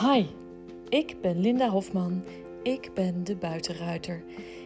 Hi, 0.00 0.26
ik 0.88 1.20
ben 1.20 1.40
Linda 1.40 1.68
Hofman. 1.68 2.24
Ik 2.62 2.94
ben 2.94 3.24
de 3.24 3.36
buitenruiter. 3.36 4.24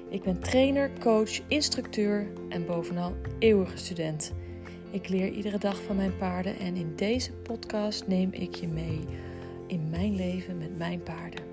Ik 0.09 0.23
ben 0.23 0.41
trainer, 0.41 0.99
coach, 0.99 1.49
instructeur 1.49 2.33
en 2.49 2.67
bovenal 2.67 3.15
eeuwige 3.39 3.77
student. 3.77 4.35
Ik 4.93 5.09
leer 5.09 5.29
iedere 5.29 5.59
dag 5.59 5.83
van 5.83 5.97
mijn 5.97 6.17
paarden 6.17 6.59
en 6.59 6.77
in 6.77 6.97
deze 6.97 7.33
podcast 7.33 8.07
neem 8.07 8.33
ik 8.33 8.55
je 8.55 8.69
mee 8.69 9.05
in 9.67 9.91
mijn 9.91 10.15
leven 10.15 10.59
met 10.59 10.79
mijn 10.79 11.03
paarden. 11.03 11.45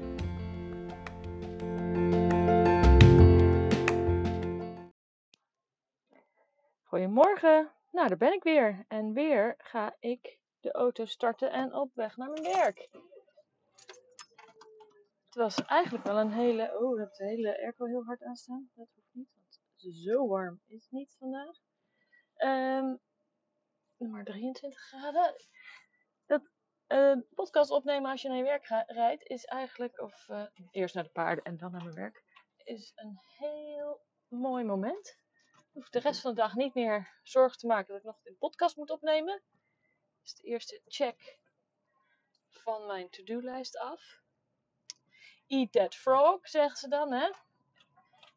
Goedemorgen, 6.83 7.71
nou 7.91 8.07
daar 8.07 8.17
ben 8.17 8.33
ik 8.33 8.43
weer. 8.43 8.85
En 8.87 9.13
weer 9.13 9.55
ga 9.57 9.95
ik 9.99 10.37
de 10.59 10.71
auto 10.71 11.05
starten 11.05 11.51
en 11.51 11.73
op 11.73 11.91
weg 11.93 12.17
naar 12.17 12.29
mijn 12.29 12.43
werk. 12.43 12.89
Was 15.37 15.65
eigenlijk 15.65 16.05
wel 16.05 16.17
een 16.17 16.31
hele. 16.31 16.79
Oh, 16.79 16.97
dat 16.97 17.15
de 17.15 17.25
hele 17.25 17.57
airco 17.61 17.85
heel 17.85 18.03
hard 18.03 18.23
aanstaan. 18.23 18.69
Dat 18.73 18.89
hoeft 18.93 19.09
niet, 19.11 19.29
want 19.33 19.59
zo 19.95 20.27
warm 20.27 20.61
is 20.67 20.81
het 20.81 20.91
niet 20.91 21.15
vandaag. 21.17 21.55
Um, 22.37 22.99
maar 23.97 24.23
23 24.23 24.79
graden. 24.79 25.35
Dat 26.25 26.41
uh, 26.87 27.17
podcast 27.33 27.71
opnemen 27.71 28.11
als 28.11 28.21
je 28.21 28.27
naar 28.27 28.37
je 28.37 28.43
werk 28.43 28.67
rijdt 28.87 29.23
is 29.23 29.45
eigenlijk, 29.45 30.01
of 30.01 30.27
uh, 30.27 30.45
eerst 30.71 30.95
naar 30.95 31.03
de 31.03 31.09
paarden 31.09 31.43
en 31.43 31.57
dan 31.57 31.71
naar 31.71 31.83
mijn 31.83 31.95
werk, 31.95 32.23
is 32.63 32.91
een 32.95 33.19
heel 33.37 34.01
mooi 34.27 34.63
moment. 34.63 35.07
Ik 35.51 35.67
hoef 35.71 35.89
de 35.89 35.99
rest 35.99 36.21
van 36.21 36.33
de 36.33 36.41
dag 36.41 36.55
niet 36.55 36.73
meer 36.73 37.19
zorgen 37.23 37.57
te 37.57 37.67
maken 37.67 37.87
dat 37.87 37.97
ik 37.97 38.03
nog 38.03 38.19
een 38.23 38.37
podcast 38.37 38.75
moet 38.75 38.89
opnemen. 38.89 39.43
Is 40.23 40.35
de 40.35 40.43
eerste 40.43 40.81
check 40.85 41.39
van 42.49 42.85
mijn 42.85 43.09
to-do-lijst 43.09 43.77
af. 43.77 44.25
Eat 45.47 45.71
that 45.71 45.95
frog, 45.95 46.49
zeggen 46.49 46.77
ze 46.77 46.87
dan, 46.87 47.11
hè? 47.11 47.29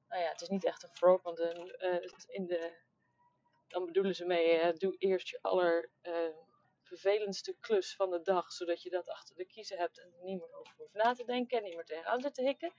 Nou 0.09 0.23
ja, 0.23 0.29
het 0.29 0.41
is 0.41 0.49
niet 0.49 0.65
echt 0.65 0.83
een 0.83 0.95
frog, 0.95 1.23
want 1.23 1.39
een, 1.39 1.77
uh, 1.79 2.11
in 2.27 2.47
de, 2.47 2.77
dan 3.69 3.85
bedoelen 3.85 4.15
ze 4.15 4.25
mee, 4.25 4.73
doe 4.73 4.97
eerst 4.99 5.29
je 5.29 5.39
aller 5.43 5.91
uh, 6.03 6.37
vervelendste 6.83 7.57
klus 7.61 7.95
van 7.95 8.11
de 8.11 8.23
dag, 8.23 8.53
zodat 8.53 8.83
je 8.83 8.91
dat 8.91 9.09
achter 9.09 9.37
de 9.37 9.47
kiezen 9.47 9.79
hebt 9.79 10.01
en 10.01 10.15
niet 10.23 10.39
meer 10.39 10.55
over 10.55 10.75
hoeft 10.77 10.95
na 10.95 11.13
te 11.13 11.25
denken 11.25 11.59
en 11.59 11.65
niet 11.65 11.75
meer 11.75 11.85
tegenaan 11.85 12.21
zit 12.21 12.35
te 12.35 12.43
hikken. 12.43 12.75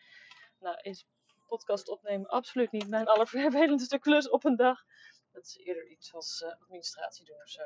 Nou, 0.59 0.77
is 0.81 1.05
podcast 1.47 1.89
opnemen 1.89 2.29
absoluut 2.29 2.71
niet 2.71 2.87
mijn 2.87 3.07
allervervelendste 3.07 3.99
klus 3.99 4.29
op 4.29 4.43
een 4.43 4.55
dag. 4.55 4.83
Dat 5.31 5.45
is 5.45 5.57
eerder 5.57 5.87
iets 5.87 6.13
als 6.13 6.43
administratie 6.43 7.25
doen 7.25 7.41
of 7.41 7.49
zo. 7.49 7.63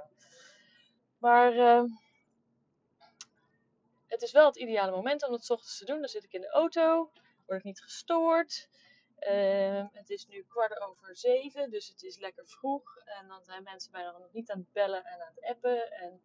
Maar 1.18 1.86
het 4.16 4.24
is 4.24 4.32
wel 4.32 4.46
het 4.46 4.56
ideale 4.56 4.92
moment 4.92 5.28
om 5.28 5.34
het 5.34 5.50
ochtends 5.50 5.78
te 5.78 5.86
doen. 5.86 6.00
Dan 6.00 6.10
zit 6.10 6.24
ik 6.24 6.34
in 6.34 6.42
de 6.42 6.50
auto, 6.50 7.12
word 7.46 7.60
ik 7.60 7.64
niet 7.64 7.82
gestoord. 7.82 8.70
Uh, 9.20 9.86
het 9.92 10.10
is 10.10 10.28
nu 10.28 10.44
kwart 10.48 10.80
over 10.80 11.16
zeven, 11.18 11.70
dus 11.70 11.88
het 11.88 12.04
is 12.04 12.18
lekker 12.18 12.48
vroeg. 12.48 12.98
En 12.98 13.28
dan 13.28 13.44
zijn 13.44 13.64
mensen 13.64 13.92
bijna 13.92 14.18
nog 14.18 14.32
niet 14.32 14.52
aan 14.52 14.60
het 14.60 14.72
bellen 14.72 15.04
en 15.06 15.22
aan 15.22 15.34
het 15.36 15.44
appen. 15.44 15.92
En 15.92 16.22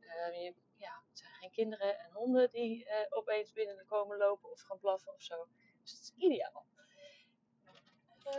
uh, 0.00 0.42
je, 0.42 0.54
ja, 0.76 1.02
het 1.08 1.18
zijn 1.18 1.32
geen 1.32 1.50
kinderen 1.50 1.98
en 1.98 2.12
honden 2.12 2.50
die 2.50 2.84
uh, 2.84 2.92
opeens 3.08 3.52
binnen 3.52 3.86
komen 3.86 4.16
lopen 4.16 4.50
of 4.50 4.60
gaan 4.60 4.78
blaffen 4.78 5.14
of 5.14 5.22
zo. 5.22 5.48
Dus 5.82 5.90
het 5.90 6.00
is 6.00 6.12
ideaal. 6.16 6.66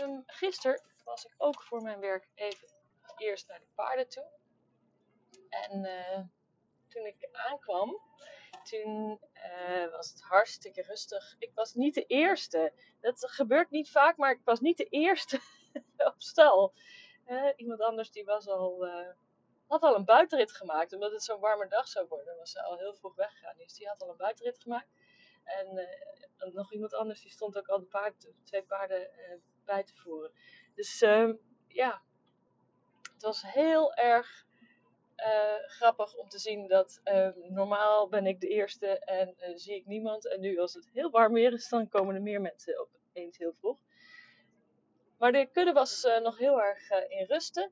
Um, 0.01 0.23
gisteren 0.25 0.81
was 1.03 1.25
ik 1.25 1.33
ook 1.37 1.63
voor 1.63 1.81
mijn 1.81 1.99
werk 1.99 2.27
even 2.35 2.67
eerst 3.17 3.47
naar 3.47 3.59
de 3.59 3.67
paarden 3.75 4.09
toe. 4.09 4.27
En 5.49 5.85
eh, 5.85 6.19
toen 6.87 7.05
ik 7.05 7.29
aankwam, 7.31 8.01
toen 8.63 9.19
uh, 9.33 9.91
was 9.91 10.09
het 10.09 10.21
hartstikke 10.21 10.81
rustig. 10.81 11.35
Ik 11.39 11.51
was 11.53 11.73
niet 11.73 11.93
de 11.93 12.05
eerste. 12.05 12.73
Dat 13.01 13.31
gebeurt 13.31 13.69
niet 13.69 13.91
vaak, 13.91 14.17
maar 14.17 14.31
ik 14.31 14.41
was 14.43 14.59
niet 14.59 14.77
de 14.77 14.85
eerste 14.85 15.39
op 16.13 16.15
stal. 16.17 16.73
Uh, 17.27 17.49
iemand 17.55 17.81
anders 17.81 18.11
die 18.11 18.25
was 18.25 18.47
al, 18.47 18.87
uh, 18.87 19.09
had 19.67 19.81
al 19.81 19.95
een 19.95 20.05
buitenrit 20.05 20.51
gemaakt. 20.51 20.93
Omdat 20.93 21.11
het 21.11 21.23
zo'n 21.23 21.39
warme 21.39 21.67
dag 21.67 21.87
zou 21.87 22.07
worden, 22.07 22.37
was 22.37 22.51
ze 22.51 22.63
al 22.63 22.77
heel 22.77 22.93
vroeg 22.93 23.15
weggegaan. 23.15 23.57
Dus 23.57 23.73
die 23.73 23.87
had 23.87 24.01
al 24.01 24.09
een 24.09 24.17
buitenrit 24.17 24.59
gemaakt. 24.59 24.89
En 25.43 25.87
nog 26.53 26.73
iemand 26.73 26.93
anders 26.93 27.21
die 27.21 27.31
stond 27.31 27.57
ook 27.57 27.67
al 27.67 27.79
de 27.79 27.85
paard, 27.85 28.27
twee 28.43 28.63
paarden 28.63 29.09
bij 29.65 29.83
te 29.83 29.95
voeren. 29.95 30.31
Dus 30.75 31.01
ehm, 31.01 31.33
ja, 31.67 32.01
het 33.13 33.21
was 33.21 33.41
heel 33.51 33.93
erg 33.93 34.45
uh, 35.17 35.69
grappig 35.69 36.15
om 36.15 36.29
te 36.29 36.39
zien 36.39 36.67
dat 36.67 37.01
uh, 37.03 37.29
normaal 37.35 38.09
ben 38.09 38.25
ik 38.25 38.39
de 38.39 38.47
eerste 38.47 38.87
en 38.99 39.35
uh, 39.39 39.55
zie 39.55 39.75
ik 39.75 39.85
niemand. 39.85 40.27
En 40.27 40.39
nu 40.39 40.59
als 40.59 40.73
het 40.73 40.89
heel 40.93 41.09
warm 41.09 41.33
weer 41.33 41.53
is, 41.53 41.69
dan 41.69 41.89
komen 41.89 42.15
er 42.15 42.21
meer 42.21 42.41
mensen 42.41 42.79
opeens 42.79 43.37
heel 43.37 43.53
vroeg. 43.53 43.77
Maar 45.17 45.31
de 45.31 45.49
kudde 45.51 45.73
was 45.73 46.07
nog 46.21 46.37
heel 46.37 46.61
erg 46.61 46.89
in 46.89 47.25
rusten. 47.25 47.71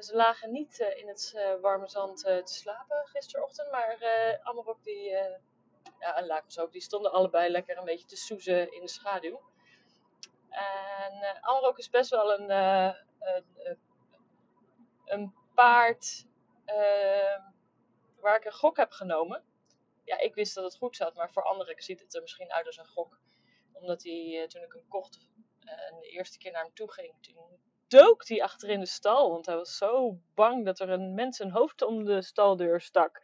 ze 0.00 0.16
lagen 0.16 0.52
niet 0.52 0.78
in 0.78 1.08
het 1.08 1.56
warme 1.60 1.88
zand 1.88 2.18
te 2.18 2.40
slapen 2.44 3.06
gisterochtend, 3.06 3.70
maar 3.70 3.98
Amarok 4.42 4.84
die, 4.84 5.02
ja, 5.98 6.16
en 6.16 6.26
Lakos 6.26 6.58
ook, 6.58 6.72
die 6.72 6.80
stonden 6.80 7.12
allebei 7.12 7.50
lekker 7.50 7.78
een 7.78 7.84
beetje 7.84 8.06
te 8.06 8.16
soezen 8.16 8.72
in 8.72 8.80
de 8.80 8.88
schaduw. 8.88 9.40
En 10.48 11.40
Amarok 11.40 11.78
is 11.78 11.90
best 11.90 12.10
wel 12.10 12.38
een, 12.38 12.50
een, 13.20 13.78
een 15.04 15.34
paard 15.54 16.27
uh, 16.68 17.44
waar 18.20 18.36
ik 18.36 18.44
een 18.44 18.52
gok 18.52 18.76
heb 18.76 18.90
genomen. 18.90 19.44
Ja, 20.04 20.18
ik 20.18 20.34
wist 20.34 20.54
dat 20.54 20.64
het 20.64 20.76
goed 20.76 20.96
zat, 20.96 21.14
maar 21.14 21.32
voor 21.32 21.42
anderen 21.42 21.82
ziet 21.82 22.00
het 22.00 22.14
er 22.14 22.20
misschien 22.20 22.52
uit 22.52 22.66
als 22.66 22.78
een 22.78 22.86
gok. 22.86 23.20
Omdat 23.72 24.02
hij, 24.02 24.40
uh, 24.42 24.46
toen 24.46 24.62
ik 24.62 24.72
hem 24.72 24.88
kocht 24.88 25.28
en 25.60 25.94
uh, 25.94 26.00
de 26.00 26.08
eerste 26.08 26.38
keer 26.38 26.52
naar 26.52 26.62
hem 26.62 26.74
toe 26.74 26.92
ging, 26.92 27.14
toen 27.20 27.60
dook 27.88 28.28
hij 28.28 28.42
achter 28.42 28.68
in 28.68 28.80
de 28.80 28.86
stal. 28.86 29.30
Want 29.30 29.46
hij 29.46 29.56
was 29.56 29.76
zo 29.76 30.18
bang 30.34 30.64
dat 30.64 30.80
er 30.80 30.90
een 30.90 31.14
mens 31.14 31.38
een 31.38 31.50
hoofd 31.50 31.82
om 31.82 32.04
de 32.04 32.22
staldeur 32.22 32.80
stak. 32.80 33.22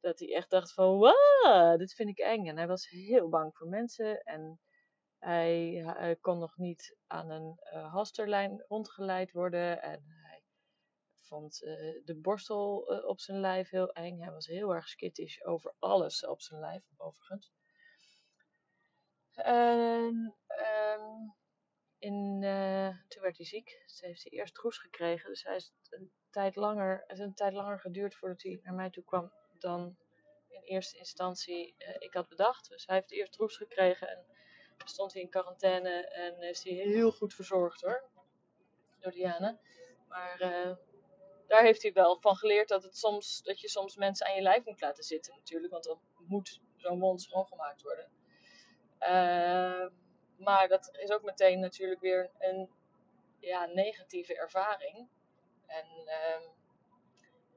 Dat 0.00 0.18
hij 0.18 0.34
echt 0.34 0.50
dacht 0.50 0.72
van, 0.72 0.96
wow, 0.96 1.78
dit 1.78 1.94
vind 1.94 2.08
ik 2.08 2.18
eng. 2.18 2.46
En 2.46 2.56
hij 2.56 2.66
was 2.66 2.88
heel 2.88 3.28
bang 3.28 3.56
voor 3.56 3.68
mensen. 3.68 4.22
En 4.22 4.60
hij, 5.18 6.16
kon 6.20 6.38
nog 6.38 6.56
niet 6.56 6.96
aan 7.06 7.30
een 7.30 7.60
uh, 7.72 7.92
halsterlijn 7.92 8.64
rondgeleid 8.68 9.32
worden. 9.32 9.82
En 9.82 10.04
vond 11.26 11.62
uh, 11.62 12.04
de 12.04 12.14
borstel 12.14 12.92
uh, 12.92 13.04
op 13.04 13.20
zijn 13.20 13.40
lijf 13.40 13.70
heel 13.70 13.92
eng. 13.92 14.20
Hij 14.20 14.32
was 14.32 14.46
heel 14.46 14.74
erg 14.74 14.88
skittisch 14.88 15.44
over 15.44 15.74
alles 15.78 16.26
op 16.26 16.40
zijn 16.40 16.60
lijf, 16.60 16.82
overigens. 16.96 17.52
En 19.32 20.34
um, 20.98 21.34
in, 21.98 22.40
uh, 22.42 22.88
toen 23.08 23.22
werd 23.22 23.36
hij 23.36 23.46
ziek. 23.46 23.82
Dus 23.86 24.00
heeft 24.00 24.22
hij 24.22 24.38
eerst 24.38 24.58
roes 24.58 24.78
gekregen. 24.78 25.30
Dus 25.30 25.42
hij 25.42 25.56
is 25.56 25.72
een 25.90 26.10
tijd 26.30 26.56
langer, 26.56 27.04
het 27.06 27.18
is 27.18 27.24
een 27.24 27.34
tijd 27.34 27.52
langer 27.52 27.80
geduurd 27.80 28.14
voordat 28.14 28.42
hij 28.42 28.60
naar 28.62 28.74
mij 28.74 28.90
toe 28.90 29.04
kwam 29.04 29.32
dan 29.58 29.96
in 30.48 30.62
eerste 30.62 30.98
instantie 30.98 31.74
ik 31.98 32.14
had 32.14 32.28
bedacht. 32.28 32.68
Dus 32.68 32.86
hij 32.86 32.96
heeft 32.96 33.12
eerst 33.12 33.36
roes 33.36 33.56
gekregen 33.56 34.08
en 34.08 34.24
stond 34.84 35.12
hij 35.12 35.22
in 35.22 35.30
quarantaine 35.30 36.08
en 36.08 36.42
is 36.42 36.64
hij 36.64 36.72
heel 36.72 37.12
goed 37.12 37.34
verzorgd 37.34 37.80
hoor. 37.80 38.10
Door 39.00 39.12
Diana. 39.12 39.58
Maar 40.08 40.38
daar 41.46 41.62
heeft 41.62 41.82
hij 41.82 41.92
wel 41.92 42.20
van 42.20 42.36
geleerd 42.36 42.68
dat, 42.68 42.82
het 42.82 42.96
soms, 42.96 43.42
dat 43.42 43.60
je 43.60 43.68
soms 43.68 43.96
mensen 43.96 44.26
aan 44.26 44.34
je 44.34 44.42
lijf 44.42 44.64
moet 44.64 44.80
laten 44.80 45.04
zitten 45.04 45.34
natuurlijk. 45.34 45.72
Want 45.72 45.84
dan 45.84 46.00
moet 46.26 46.60
zo'n 46.76 46.98
mond 46.98 47.22
schoongemaakt 47.22 47.82
worden. 47.82 48.10
Uh, 49.00 49.86
maar 50.38 50.68
dat 50.68 50.96
is 50.96 51.10
ook 51.10 51.22
meteen 51.22 51.60
natuurlijk 51.60 52.00
weer 52.00 52.30
een 52.38 52.70
ja, 53.38 53.66
negatieve 53.66 54.36
ervaring. 54.36 55.08
En 55.66 55.86
uh, 56.04 56.48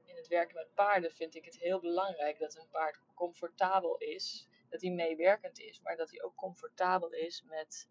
in 0.05 0.15
het 0.15 0.27
werken 0.27 0.55
met 0.55 0.73
paarden 0.73 1.11
vind 1.11 1.35
ik 1.35 1.45
het 1.45 1.57
heel 1.57 1.79
belangrijk 1.79 2.39
dat 2.39 2.55
een 2.55 2.69
paard 2.69 2.99
comfortabel 3.15 3.97
is. 3.97 4.47
Dat 4.69 4.81
hij 4.81 4.91
meewerkend 4.91 5.59
is, 5.59 5.81
maar 5.81 5.97
dat 5.97 6.09
hij 6.09 6.23
ook 6.23 6.35
comfortabel 6.35 7.09
is 7.09 7.43
met 7.43 7.89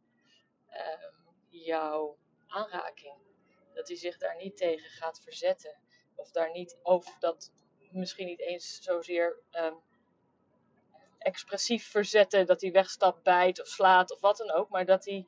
uh, 0.71 1.09
jouw 1.49 2.19
aanraking. 2.47 3.17
Dat 3.75 3.89
hij 3.89 3.97
zich 3.97 4.19
daar 4.19 4.37
niet 4.37 4.57
tegen 4.57 4.91
gaat 4.91 5.21
verzetten 5.21 5.81
of 6.19 6.31
daar 6.31 6.51
niet 6.51 6.79
over 6.83 7.17
dat 7.19 7.53
misschien 7.91 8.27
niet 8.27 8.41
eens 8.41 8.83
zozeer 8.83 9.37
um, 9.53 9.81
expressief 11.19 11.91
verzetten 11.91 12.47
dat 12.47 12.61
hij 12.61 12.73
wegstapt, 12.73 13.23
bijt 13.23 13.61
of 13.61 13.67
slaat 13.67 14.13
of 14.13 14.21
wat 14.21 14.37
dan 14.37 14.51
ook, 14.51 14.69
maar 14.69 14.85
dat 14.85 15.05
hij 15.05 15.27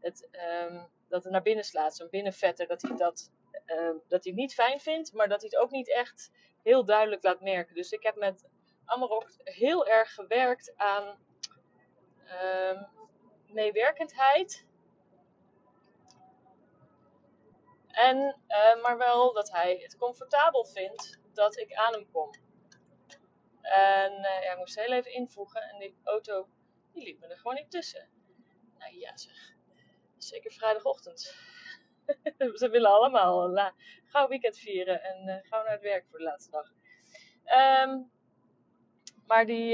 het, 0.00 0.28
um, 0.70 0.88
dat 1.08 1.22
het 1.22 1.32
naar 1.32 1.42
binnen 1.42 1.64
slaat, 1.64 1.96
zo'n 1.96 2.10
binnenvetter, 2.10 2.66
dat 2.66 2.82
hij 2.82 2.96
dat, 2.96 3.30
um, 3.66 4.02
dat 4.08 4.24
hij 4.24 4.32
het 4.32 4.34
niet 4.34 4.54
fijn 4.54 4.80
vindt, 4.80 5.12
maar 5.12 5.28
dat 5.28 5.40
hij 5.40 5.50
het 5.52 5.62
ook 5.62 5.70
niet 5.70 5.92
echt 5.92 6.30
heel 6.62 6.84
duidelijk 6.84 7.22
laat 7.22 7.40
merken. 7.40 7.74
Dus 7.74 7.90
ik 7.90 8.02
heb 8.02 8.16
met 8.16 8.48
Amarok 8.84 9.30
heel 9.44 9.86
erg 9.86 10.14
gewerkt 10.14 10.72
aan 10.76 11.18
meewerkendheid 13.46 14.66
En, 17.92 18.36
uh, 18.48 18.82
maar 18.82 18.98
wel 18.98 19.32
dat 19.32 19.50
hij 19.50 19.78
het 19.82 19.96
comfortabel 19.96 20.64
vindt 20.64 21.18
dat 21.32 21.58
ik 21.58 21.74
aan 21.74 21.92
hem 21.92 22.10
kom. 22.10 22.30
En 23.60 24.12
uh, 24.12 24.42
ja, 24.42 24.52
ik 24.52 24.58
moest 24.58 24.80
heel 24.80 24.92
even 24.92 25.12
invoegen 25.12 25.62
en 25.62 25.78
die 25.78 25.96
auto 26.04 26.48
die 26.92 27.04
liep 27.04 27.20
me 27.20 27.26
er 27.26 27.36
gewoon 27.36 27.54
niet 27.54 27.70
tussen. 27.70 28.08
Nou 28.78 28.98
ja 28.98 29.16
zeg, 29.16 29.54
zeker 30.18 30.52
vrijdagochtend. 30.52 31.20
Ze 32.60 32.68
willen 32.70 32.90
allemaal 32.90 33.50
la, 33.50 33.74
gauw 34.04 34.28
weekend 34.28 34.58
vieren 34.58 35.02
en 35.02 35.28
uh, 35.28 35.50
gauw 35.50 35.62
naar 35.62 35.72
het 35.72 35.82
werk 35.82 36.06
voor 36.10 36.18
de 36.18 36.24
laatste 36.24 36.50
dag. 36.50 36.72
Um, 37.84 38.10
maar 39.26 39.46
die, 39.46 39.70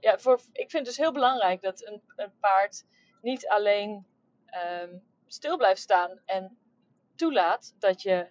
ja, 0.00 0.18
voor, 0.18 0.40
ik 0.52 0.70
vind 0.70 0.72
het 0.72 0.84
dus 0.84 0.96
heel 0.96 1.12
belangrijk 1.12 1.62
dat 1.62 1.86
een, 1.86 2.32
paard 2.40 2.84
niet 3.20 3.48
alleen 3.48 4.06
um, 4.82 5.02
stil 5.26 5.56
blijft 5.56 5.80
staan 5.80 6.20
en 6.24 6.58
toelaat 7.14 7.74
dat 7.78 8.02
je 8.02 8.28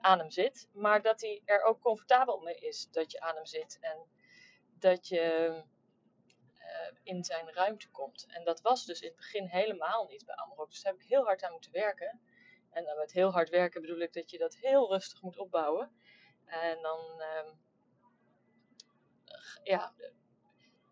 aan 0.00 0.18
hem 0.18 0.30
zit, 0.30 0.68
maar 0.72 1.02
dat 1.02 1.20
hij 1.20 1.42
er 1.44 1.62
ook 1.62 1.80
comfortabel 1.80 2.38
mee 2.40 2.54
is 2.54 2.88
dat 2.90 3.12
je 3.12 3.20
aan 3.20 3.34
hem 3.34 3.46
zit 3.46 3.78
en 3.80 4.06
dat 4.78 5.08
je 5.08 5.62
uh, 6.68 6.96
in 7.02 7.24
zijn 7.24 7.52
ruimte 7.52 7.88
komt. 7.88 8.26
En 8.28 8.44
dat 8.44 8.60
was 8.60 8.84
dus 8.84 9.00
in 9.00 9.08
het 9.08 9.16
begin 9.16 9.46
helemaal 9.46 10.06
niet 10.06 10.24
bij 10.24 10.34
Amrock. 10.34 10.70
Dus 10.70 10.82
daar 10.82 10.92
heb 10.92 11.02
ik 11.02 11.08
heel 11.08 11.24
hard 11.24 11.42
aan 11.42 11.52
moeten 11.52 11.72
werken. 11.72 12.20
En 12.70 12.96
met 12.96 13.12
heel 13.12 13.30
hard 13.30 13.48
werken 13.48 13.80
bedoel 13.80 14.00
ik 14.00 14.12
dat 14.12 14.30
je 14.30 14.38
dat 14.38 14.54
heel 14.54 14.92
rustig 14.92 15.22
moet 15.22 15.38
opbouwen. 15.38 15.92
En 16.44 16.82
dan, 16.82 17.00
uh, 17.18 17.52
ja, 19.62 19.92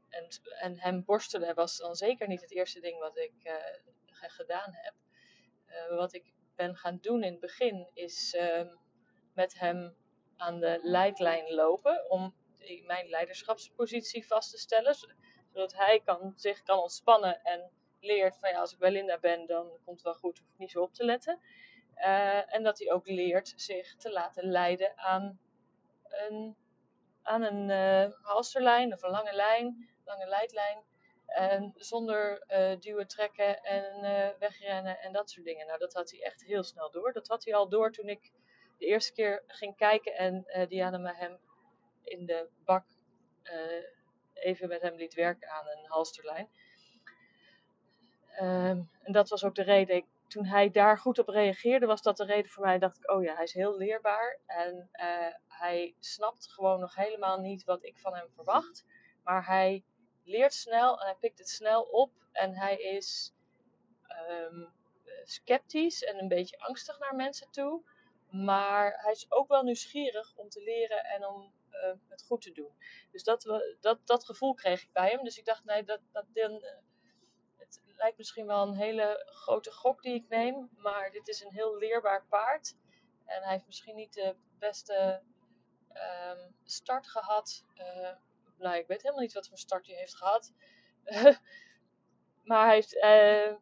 en, 0.09 0.29
en 0.59 0.79
hem 0.79 1.05
borstelen 1.05 1.55
was 1.55 1.77
dan 1.77 1.95
zeker 1.95 2.29
niet 2.29 2.41
het 2.41 2.53
eerste 2.53 2.81
ding 2.81 2.99
wat 2.99 3.19
ik 3.19 3.35
uh, 3.43 3.55
gedaan 4.11 4.73
heb. 4.73 4.95
Uh, 5.77 5.97
wat 5.97 6.13
ik 6.13 6.33
ben 6.55 6.77
gaan 6.77 6.99
doen 7.01 7.23
in 7.23 7.31
het 7.31 7.41
begin 7.41 7.91
is 7.95 8.35
uh, 8.35 8.61
met 9.35 9.59
hem 9.59 9.97
aan 10.37 10.61
de 10.61 10.79
leidlijn 10.83 11.55
lopen 11.55 12.11
om 12.11 12.35
mijn 12.85 13.09
leiderschapspositie 13.09 14.27
vast 14.27 14.51
te 14.51 14.59
stellen. 14.59 14.95
Zodat 15.53 15.75
hij 15.75 16.01
kan, 16.05 16.33
zich 16.37 16.63
kan 16.63 16.79
ontspannen 16.79 17.43
en 17.43 17.71
leert 18.01 18.39
van 18.39 18.51
ja, 18.51 18.61
als 18.61 18.73
ik 18.73 18.79
bij 18.79 18.91
Linda 18.91 19.19
ben, 19.19 19.47
dan 19.47 19.69
komt 19.85 19.97
het 19.97 20.03
wel 20.03 20.15
goed, 20.15 20.39
hoef 20.39 20.49
ik 20.49 20.59
niet 20.59 20.71
zo 20.71 20.83
op 20.83 20.95
te 20.95 21.05
letten. 21.05 21.41
Uh, 21.97 22.55
en 22.55 22.63
dat 22.63 22.79
hij 22.79 22.93
ook 22.93 23.07
leert 23.07 23.53
zich 23.57 23.97
te 23.97 24.13
laten 24.13 24.51
leiden 24.51 24.99
aan 24.99 25.41
een, 26.03 26.57
aan 27.23 27.43
een 27.43 27.69
uh, 27.69 28.13
halsterlijn 28.23 28.93
of 28.93 29.03
een 29.03 29.11
lange 29.11 29.33
lijn, 29.35 29.89
lange 30.05 30.27
leidlijn. 30.29 30.85
En 31.27 31.73
zonder 31.77 32.45
uh, 32.49 32.81
duwen, 32.81 33.07
trekken 33.07 33.63
en 33.63 34.05
uh, 34.05 34.29
wegrennen 34.39 34.99
en 35.01 35.13
dat 35.13 35.31
soort 35.31 35.47
dingen. 35.47 35.67
Nou, 35.67 35.79
dat 35.79 35.93
had 35.93 36.11
hij 36.11 36.23
echt 36.23 36.45
heel 36.45 36.63
snel 36.63 36.91
door. 36.91 37.13
Dat 37.13 37.29
had 37.29 37.45
hij 37.45 37.55
al 37.55 37.69
door 37.69 37.93
toen 37.93 38.09
ik 38.09 38.33
de 38.79 38.87
eerste 38.87 39.13
keer 39.13 39.43
ging 39.47 39.77
kijken 39.77 40.15
en 40.15 40.45
uh, 40.47 40.67
Diana 40.67 40.99
me 40.99 41.15
hem 41.15 41.39
in 42.05 42.27
de 42.27 42.49
bak 42.65 42.85
even 44.35 44.69
met 44.69 44.83
hem 44.83 44.97
liet 44.97 45.15
werken 45.15 45.51
aan 45.51 45.67
een 45.69 45.85
halsterlijn. 45.87 46.49
Um, 48.41 48.91
en 49.03 49.13
dat 49.13 49.29
was 49.29 49.45
ook 49.45 49.55
de 49.55 49.63
reden. 49.63 50.05
Toen 50.29 50.45
hij 50.45 50.71
daar 50.71 50.99
goed 50.99 51.19
op 51.19 51.29
reageerde, 51.29 51.87
was 51.87 52.03
dat 52.03 52.17
de 52.17 52.25
reden 52.25 52.51
voor 52.51 52.65
mij. 52.65 52.79
Dacht 52.79 52.97
ik, 52.97 53.11
oh 53.11 53.23
ja, 53.23 53.35
hij 53.35 53.45
is 53.45 53.53
heel 53.53 53.77
leerbaar. 53.77 54.41
En 54.47 54.89
hij 55.47 55.95
snapt 55.99 56.53
gewoon 56.53 56.81
nog 56.81 56.95
helemaal 56.95 57.41
niet 57.41 57.65
wat 57.65 57.85
ik 57.85 57.99
van 57.99 58.15
hem 58.15 58.29
verwacht. 58.35 58.85
Maar 59.23 59.47
hij 59.47 59.85
leert 60.27 60.55
snel 60.55 61.01
en 61.01 61.07
hij 61.07 61.17
pikt 61.17 61.39
het 61.39 61.49
snel 61.49 61.83
op. 61.83 62.13
En 62.33 62.55
hij 62.55 62.77
is 62.77 63.33
um, 64.29 64.73
sceptisch 65.25 66.05
en 66.05 66.19
een 66.19 66.29
beetje 66.29 66.59
angstig 66.59 66.99
naar 66.99 67.15
mensen 67.15 67.51
toe. 67.51 67.83
Maar 68.31 69.03
hij 69.03 69.13
is 69.13 69.31
ook 69.31 69.49
wel 69.49 69.63
nieuwsgierig 69.63 70.37
om 70.37 70.49
te 70.49 70.63
leren 70.63 71.05
en 71.05 71.27
om 71.27 71.53
uh, 71.71 71.93
het 72.09 72.23
goed 72.23 72.43
te 72.43 72.53
doen. 72.53 72.73
Dus 73.11 73.23
dat, 73.23 73.63
dat, 73.81 74.07
dat 74.07 74.25
gevoel 74.25 74.55
kreeg 74.55 74.83
ik 74.83 74.93
bij 74.93 75.11
hem. 75.11 75.25
Dus 75.25 75.39
ik 75.39 75.45
dacht, 75.45 75.65
nee, 75.65 75.85
dat, 75.85 76.01
dat, 76.13 76.25
dan, 76.33 76.65
het 77.57 77.81
lijkt 77.85 78.19
misschien 78.19 78.47
wel 78.47 78.63
een 78.63 78.77
hele 78.77 79.23
grote 79.27 79.73
gok 79.73 80.03
die 80.03 80.15
ik 80.15 80.29
neem. 80.29 80.71
Maar 80.77 81.11
dit 81.11 81.29
is 81.29 81.41
een 81.41 81.53
heel 81.53 81.77
leerbaar 81.77 82.27
paard. 82.27 82.77
En 83.25 83.43
hij 83.43 83.53
heeft 83.53 83.67
misschien 83.67 83.97
niet 83.97 84.13
de 84.13 84.37
beste 84.59 85.23
um, 85.93 86.55
start 86.65 87.07
gehad. 87.09 87.65
Uh, 87.75 88.13
nou, 88.59 88.77
ik 88.77 88.87
weet 88.87 89.03
helemaal 89.03 89.23
niet 89.23 89.33
wat 89.33 89.49
voor 89.49 89.59
start 89.59 89.87
hij 89.87 89.97
heeft 89.97 90.17
gehad. 90.17 90.53
maar 92.49 92.67
hij 92.67 92.75
heeft, 92.75 92.95
uh, 92.95 93.57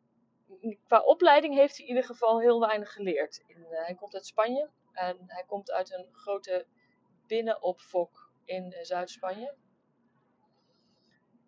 qua 0.87 1.01
opleiding 1.01 1.55
heeft 1.55 1.77
hij 1.77 1.87
in 1.87 1.95
ieder 1.95 2.05
geval 2.05 2.41
heel 2.41 2.61
weinig 2.61 2.93
geleerd. 2.93 3.45
Uh, 3.49 3.57
hij 3.69 3.95
komt 3.95 4.15
uit 4.15 4.27
Spanje 4.27 4.71
en 4.93 5.25
hij 5.27 5.45
komt 5.47 5.71
uit 5.71 5.93
een 5.93 6.09
grote 6.13 6.67
binnenopfok 7.27 8.33
in 8.45 8.77
Zuid-Spanje. 8.83 9.55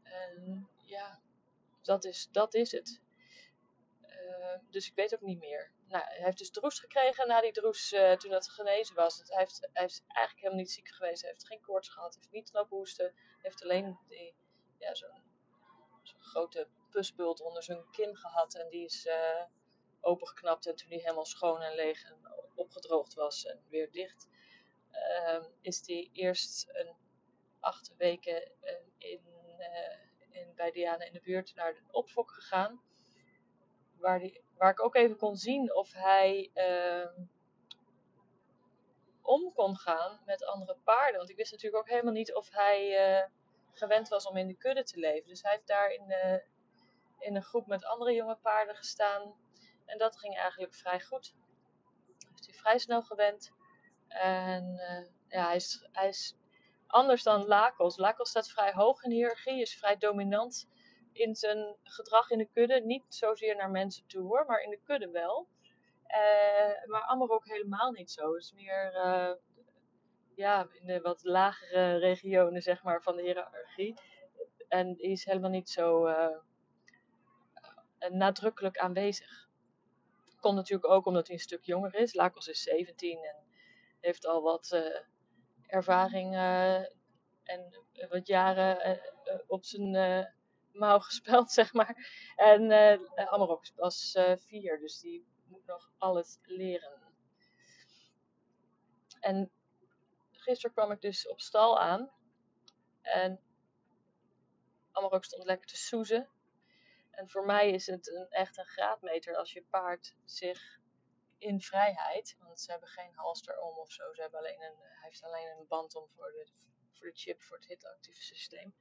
En 0.02 0.68
ja, 0.84 1.20
dat 1.82 2.04
is, 2.04 2.28
dat 2.32 2.54
is 2.54 2.72
het. 2.72 3.00
Uh, 4.38 4.58
dus 4.70 4.88
ik 4.88 4.94
weet 4.94 5.14
ook 5.14 5.20
niet 5.20 5.38
meer. 5.38 5.70
Nou, 5.88 6.04
hij 6.04 6.24
heeft 6.24 6.38
dus 6.38 6.50
droes 6.50 6.78
gekregen 6.78 7.28
na 7.28 7.40
die 7.40 7.52
droes 7.52 7.92
uh, 7.92 8.12
toen 8.12 8.30
dat 8.30 8.48
genezen 8.48 8.94
was. 8.94 9.22
Hij 9.26 9.38
heeft, 9.38 9.68
hij 9.72 9.82
heeft 9.82 10.04
eigenlijk 10.06 10.40
helemaal 10.40 10.62
niet 10.62 10.70
ziek 10.70 10.88
geweest. 10.88 11.20
Hij 11.20 11.30
heeft 11.30 11.46
geen 11.46 11.60
koorts 11.60 11.88
gehad, 11.88 12.14
heeft 12.14 12.30
niet 12.30 12.52
lopen 12.52 12.76
hoesten. 12.76 13.14
heeft 13.42 13.62
alleen 13.62 13.98
die, 14.08 14.34
ja, 14.78 14.94
zo'n 14.94 15.22
zo 16.02 16.16
grote 16.18 16.68
pusbult 16.90 17.40
onder 17.40 17.62
zijn 17.62 17.90
kin 17.90 18.16
gehad. 18.16 18.54
En 18.54 18.68
die 18.68 18.84
is 18.84 19.06
uh, 19.06 19.44
opengeknapt. 20.00 20.66
En 20.66 20.76
toen 20.76 20.88
hij 20.88 20.98
helemaal 20.98 21.24
schoon 21.24 21.60
en 21.60 21.74
leeg 21.74 22.04
en 22.04 22.16
opgedroogd 22.54 23.14
was 23.14 23.44
en 23.44 23.64
weer 23.68 23.90
dicht, 23.90 24.28
uh, 24.92 25.44
is 25.60 25.86
hij 25.86 26.10
eerst 26.12 26.68
een 26.68 26.94
acht 27.60 27.94
weken 27.96 28.50
in, 28.98 29.20
in, 30.28 30.54
bij 30.54 30.70
Diana 30.70 31.04
in 31.04 31.12
de 31.12 31.20
buurt 31.20 31.54
naar 31.54 31.74
de 31.74 31.80
opfok 31.90 32.30
gegaan. 32.30 32.80
Waar, 33.98 34.30
waar 34.56 34.70
ik 34.70 34.82
ook 34.82 34.94
even 34.94 35.16
kon 35.16 35.36
zien 35.36 35.74
of 35.74 35.92
hij 35.92 36.50
om 39.22 39.52
kon 39.52 39.76
gaan 39.76 40.20
met 40.24 40.44
andere 40.44 40.76
paarden. 40.84 41.16
Want 41.16 41.30
ik 41.30 41.36
wist 41.36 41.52
natuurlijk 41.52 41.82
ook 41.82 41.88
helemaal 41.90 42.12
niet 42.12 42.34
of 42.34 42.50
hij 42.50 43.10
uh, 43.18 43.26
gewend 43.72 44.08
was 44.08 44.26
om 44.26 44.36
in 44.36 44.46
de 44.46 44.56
kudde 44.56 44.82
te 44.82 44.98
leven. 44.98 45.28
Dus 45.28 45.42
hij 45.42 45.52
heeft 45.52 45.66
daar 45.66 45.90
in, 45.90 46.14
in 47.18 47.36
een 47.36 47.42
groep 47.42 47.66
met 47.66 47.84
andere 47.84 48.12
jonge 48.12 48.36
paarden 48.36 48.76
gestaan. 48.76 49.34
En 49.86 49.98
dat 49.98 50.18
ging 50.18 50.36
eigenlijk 50.36 50.74
vrij 50.74 51.00
goed. 51.00 51.34
Heeft 52.28 52.46
hij 52.46 52.54
vrij 52.54 52.78
snel 52.78 53.02
gewend. 53.02 53.52
En 54.08 54.64
uh, 54.64 55.06
ja, 55.28 55.46
hij 55.46 55.56
is, 55.56 55.88
hij 55.92 56.08
is 56.08 56.36
anders 56.86 57.22
dan 57.22 57.46
Lakos. 57.46 57.96
Lakos 57.96 58.28
staat 58.28 58.50
vrij 58.50 58.72
hoog 58.72 59.02
in 59.02 59.10
de 59.10 59.16
hiërarchie, 59.16 59.60
is 59.60 59.76
vrij 59.76 59.96
dominant 59.96 60.68
in 61.16 61.34
zijn 61.34 61.76
gedrag 61.82 62.30
in 62.30 62.38
de 62.38 62.48
kudde. 62.52 62.80
Niet 62.80 63.04
zozeer 63.08 63.56
naar 63.56 63.70
mensen 63.70 64.06
toe 64.06 64.22
hoor, 64.22 64.44
maar 64.46 64.62
in 64.62 64.70
de 64.70 64.80
kudde 64.84 65.10
wel. 65.10 65.48
Uh, 66.08 66.86
maar 66.90 67.02
Amber 67.02 67.30
ook 67.30 67.46
helemaal 67.46 67.90
niet 67.90 68.10
zo. 68.10 68.32
Het 68.32 68.42
is 68.42 68.52
meer 68.52 68.94
uh, 68.94 69.32
ja, 70.34 70.68
in 70.72 70.86
de 70.86 71.00
wat 71.00 71.24
lagere 71.24 71.96
regionen 71.96 72.62
zeg 72.62 72.82
maar, 72.82 73.02
van 73.02 73.16
de 73.16 73.22
hiërarchie. 73.22 73.94
En 74.68 74.94
die 74.94 75.10
is 75.10 75.24
helemaal 75.24 75.50
niet 75.50 75.70
zo 75.70 76.06
uh, 76.06 76.36
nadrukkelijk 78.10 78.78
aanwezig. 78.78 79.48
Komt 80.40 80.56
natuurlijk 80.56 80.90
ook 80.90 81.06
omdat 81.06 81.26
hij 81.26 81.36
een 81.36 81.42
stuk 81.42 81.64
jonger 81.64 81.94
is. 81.94 82.14
Lakos 82.14 82.48
is 82.48 82.62
17 82.62 83.24
en 83.24 83.36
heeft 84.00 84.26
al 84.26 84.42
wat 84.42 84.82
ervaring 85.66 86.34
en 87.44 87.84
wat 88.08 88.26
jaren 88.26 89.00
op 89.46 89.64
zijn 89.64 89.94
mouw 90.78 90.98
gespeld, 91.08 91.50
zeg 91.50 91.72
maar. 91.72 91.96
En 92.36 92.62
uh, 92.62 93.26
Amarok 93.32 93.64
was 93.74 94.14
uh, 94.14 94.36
vier, 94.36 94.78
dus 94.78 95.00
die 95.00 95.26
moet 95.46 95.66
nog 95.66 95.90
alles 95.98 96.38
leren. 96.42 97.00
En 99.20 99.50
gisteren 100.30 100.74
kwam 100.74 100.90
ik 100.90 101.00
dus 101.00 101.28
op 101.28 101.40
stal 101.40 101.80
aan. 101.80 102.10
En 103.02 103.40
Amarok 104.92 105.24
stond 105.24 105.44
lekker 105.44 105.66
te 105.66 105.76
soezen. 105.76 106.28
En 107.10 107.28
voor 107.28 107.44
mij 107.44 107.70
is 107.70 107.86
het 107.86 108.08
een, 108.10 108.28
echt 108.28 108.58
een 108.58 108.66
graadmeter 108.66 109.36
als 109.36 109.52
je 109.52 109.62
paard 109.62 110.16
zich 110.24 110.80
in 111.38 111.60
vrijheid, 111.60 112.36
want 112.38 112.60
ze 112.60 112.70
hebben 112.70 112.88
geen 112.88 113.14
halster 113.14 113.60
om 113.60 113.78
of 113.78 113.92
zo, 113.92 114.14
ze 114.14 114.20
hebben 114.20 114.38
alleen 114.40 114.62
een, 114.62 114.76
hij 114.78 115.08
heeft 115.08 115.22
alleen 115.22 115.56
een 115.58 115.66
band 115.68 115.94
om 115.94 116.08
voor 116.08 116.30
de, 116.32 116.48
voor 116.92 117.06
de 117.06 117.16
chip, 117.16 117.42
voor 117.42 117.56
het 117.56 117.66
hitactieve 117.66 118.22
systeem. 118.22 118.74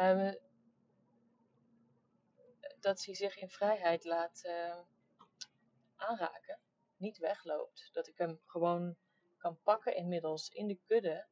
Um, 0.00 0.38
dat 2.80 3.04
hij 3.04 3.14
zich 3.14 3.36
in 3.36 3.50
vrijheid 3.50 4.04
laat 4.04 4.42
uh, 4.44 4.78
aanraken, 5.96 6.60
niet 6.96 7.18
wegloopt. 7.18 7.90
Dat 7.92 8.08
ik 8.08 8.18
hem 8.18 8.40
gewoon 8.46 8.96
kan 9.36 9.60
pakken 9.62 9.94
inmiddels 9.94 10.48
in 10.48 10.66
de 10.66 10.78
kudde. 10.86 11.26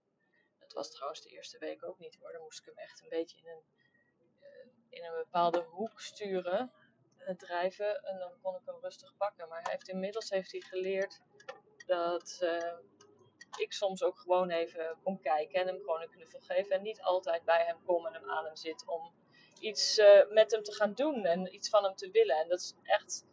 Dat 0.59 0.73
was 0.73 0.91
trouwens 0.91 1.23
de 1.23 1.29
eerste 1.29 1.59
week 1.59 1.85
ook 1.85 1.99
niet 1.99 2.17
hoor. 2.21 2.33
Dan 2.33 2.43
moest 2.43 2.59
ik 2.59 2.65
hem 2.65 2.77
echt 2.77 3.03
een 3.03 3.09
beetje 3.09 3.39
in 3.39 3.49
een, 3.49 3.65
uh, 4.41 4.73
in 4.89 5.05
een 5.05 5.23
bepaalde 5.23 5.61
hoek 5.61 6.01
sturen, 6.01 6.73
uh, 7.19 7.37
drijven. 7.37 8.03
En 8.03 8.19
dan 8.19 8.41
kon 8.43 8.55
ik 8.55 8.63
hem 8.65 8.81
rustig 8.81 9.17
pakken. 9.17 9.49
Maar 9.49 9.63
hij 9.63 9.73
heeft 9.73 9.89
inmiddels 9.89 10.31
heeft 10.31 10.53
hij 10.53 10.61
geleerd 10.61 11.21
dat, 11.87 12.43
ik 13.57 13.73
soms 13.73 14.03
ook 14.03 14.19
gewoon 14.19 14.51
even 14.51 14.99
kom 15.03 15.21
kijken 15.21 15.61
en 15.61 15.67
hem 15.67 15.77
gewoon 15.77 16.03
een 16.03 16.11
knuffel 16.11 16.41
geef. 16.41 16.69
En 16.69 16.83
niet 16.83 17.03
altijd 17.03 17.45
bij 17.45 17.65
hem 17.65 17.85
kom 17.85 18.07
en 18.07 18.13
hem 18.13 18.31
aan 18.31 18.45
hem 18.45 18.57
zit 18.57 18.87
om 18.87 19.13
iets 19.59 19.99
uh, 19.99 20.31
met 20.31 20.51
hem 20.51 20.63
te 20.63 20.73
gaan 20.73 20.93
doen 20.93 21.25
en 21.25 21.55
iets 21.55 21.69
van 21.69 21.85
hem 21.85 21.95
te 21.95 22.11
willen. 22.11 22.37
En 22.37 22.49
dat 22.49 22.59
is 22.59 22.75
echt, 22.83 23.25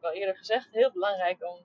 wel 0.00 0.12
eerder 0.12 0.36
gezegd, 0.36 0.68
heel 0.70 0.92
belangrijk 0.92 1.44
om 1.44 1.58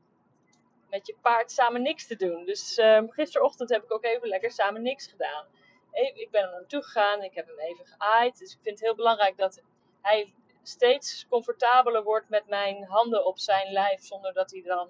met 0.89 1.07
je 1.07 1.15
paard 1.21 1.51
samen 1.51 1.81
niks 1.81 2.07
te 2.07 2.15
doen. 2.15 2.45
Dus 2.45 2.77
uh, 2.77 3.01
gisterochtend 3.07 3.69
heb 3.69 3.83
ik 3.83 3.93
ook 3.93 4.03
even 4.03 4.27
lekker 4.27 4.51
samen 4.51 4.81
niks 4.81 5.07
gedaan. 5.07 5.45
Ik 5.91 6.27
ben 6.31 6.43
er 6.43 6.51
naartoe 6.51 6.83
gegaan, 6.83 7.23
ik 7.23 7.33
heb 7.33 7.47
hem 7.47 7.59
even 7.59 7.85
geaaid. 7.85 8.37
Dus 8.37 8.53
ik 8.53 8.59
vind 8.61 8.79
het 8.79 8.87
heel 8.87 8.95
belangrijk 8.95 9.37
dat 9.37 9.61
hij 10.01 10.33
steeds 10.63 11.25
comfortabeler 11.29 12.03
wordt 12.03 12.29
met 12.29 12.47
mijn 12.47 12.83
handen 12.83 13.25
op 13.25 13.39
zijn 13.39 13.71
lijf, 13.71 14.01
zonder 14.03 14.33
dat 14.33 14.51
hij 14.51 14.61
dan 14.61 14.89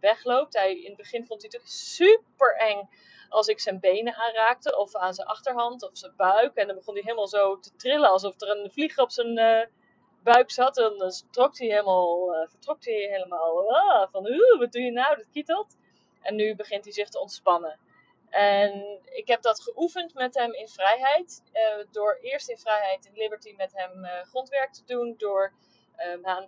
wegloopt. 0.00 0.54
Hij, 0.54 0.80
in 0.80 0.86
het 0.86 0.96
begin 0.96 1.26
vond 1.26 1.42
hij 1.42 1.50
het 1.52 1.70
super 1.70 2.56
eng 2.56 2.88
als 3.30 3.46
ik 3.46 3.60
zijn 3.60 3.80
benen 3.80 4.14
aanraakte, 4.14 4.76
of 4.76 4.94
aan 4.94 5.14
zijn 5.14 5.26
achterhand, 5.26 5.82
of 5.82 5.90
zijn 5.92 6.12
buik. 6.16 6.54
En 6.54 6.66
dan 6.66 6.76
begon 6.76 6.94
hij 6.94 7.02
helemaal 7.02 7.28
zo 7.28 7.58
te 7.58 7.76
trillen, 7.76 8.10
alsof 8.10 8.40
er 8.40 8.50
een 8.50 8.70
vlieg 8.70 8.98
op 8.98 9.10
zijn 9.10 9.38
uh, 9.38 9.66
buik 10.22 10.50
zat. 10.50 10.78
En 10.78 10.98
dan 10.98 11.12
trok 11.30 11.58
hij 11.58 11.66
helemaal, 11.66 12.34
uh, 12.34 12.48
vertrok 12.48 12.84
hij 12.84 12.94
helemaal 12.94 13.70
uh, 13.70 14.06
van, 14.10 14.22
wat 14.58 14.72
doe 14.72 14.82
je 14.82 14.90
nou, 14.90 15.16
dat 15.16 15.30
kietelt. 15.32 15.76
En 16.20 16.34
nu 16.34 16.54
begint 16.54 16.84
hij 16.84 16.92
zich 16.92 17.08
te 17.08 17.20
ontspannen. 17.20 17.78
En 18.30 19.00
ik 19.04 19.28
heb 19.28 19.42
dat 19.42 19.62
geoefend 19.62 20.14
met 20.14 20.34
hem 20.34 20.52
in 20.52 20.68
vrijheid. 20.68 21.42
Uh, 21.52 21.84
door 21.90 22.18
eerst 22.20 22.48
in 22.48 22.58
vrijheid 22.58 23.06
in 23.06 23.12
Liberty 23.14 23.54
met 23.56 23.72
hem 23.74 24.04
grondwerk 24.28 24.72
te 24.72 24.84
doen. 24.84 25.14
Door 25.18 25.52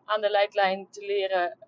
aan, 0.05 0.21
de 0.21 0.31
leidlijn 0.31 0.89
te 0.91 1.01
leren 1.01 1.59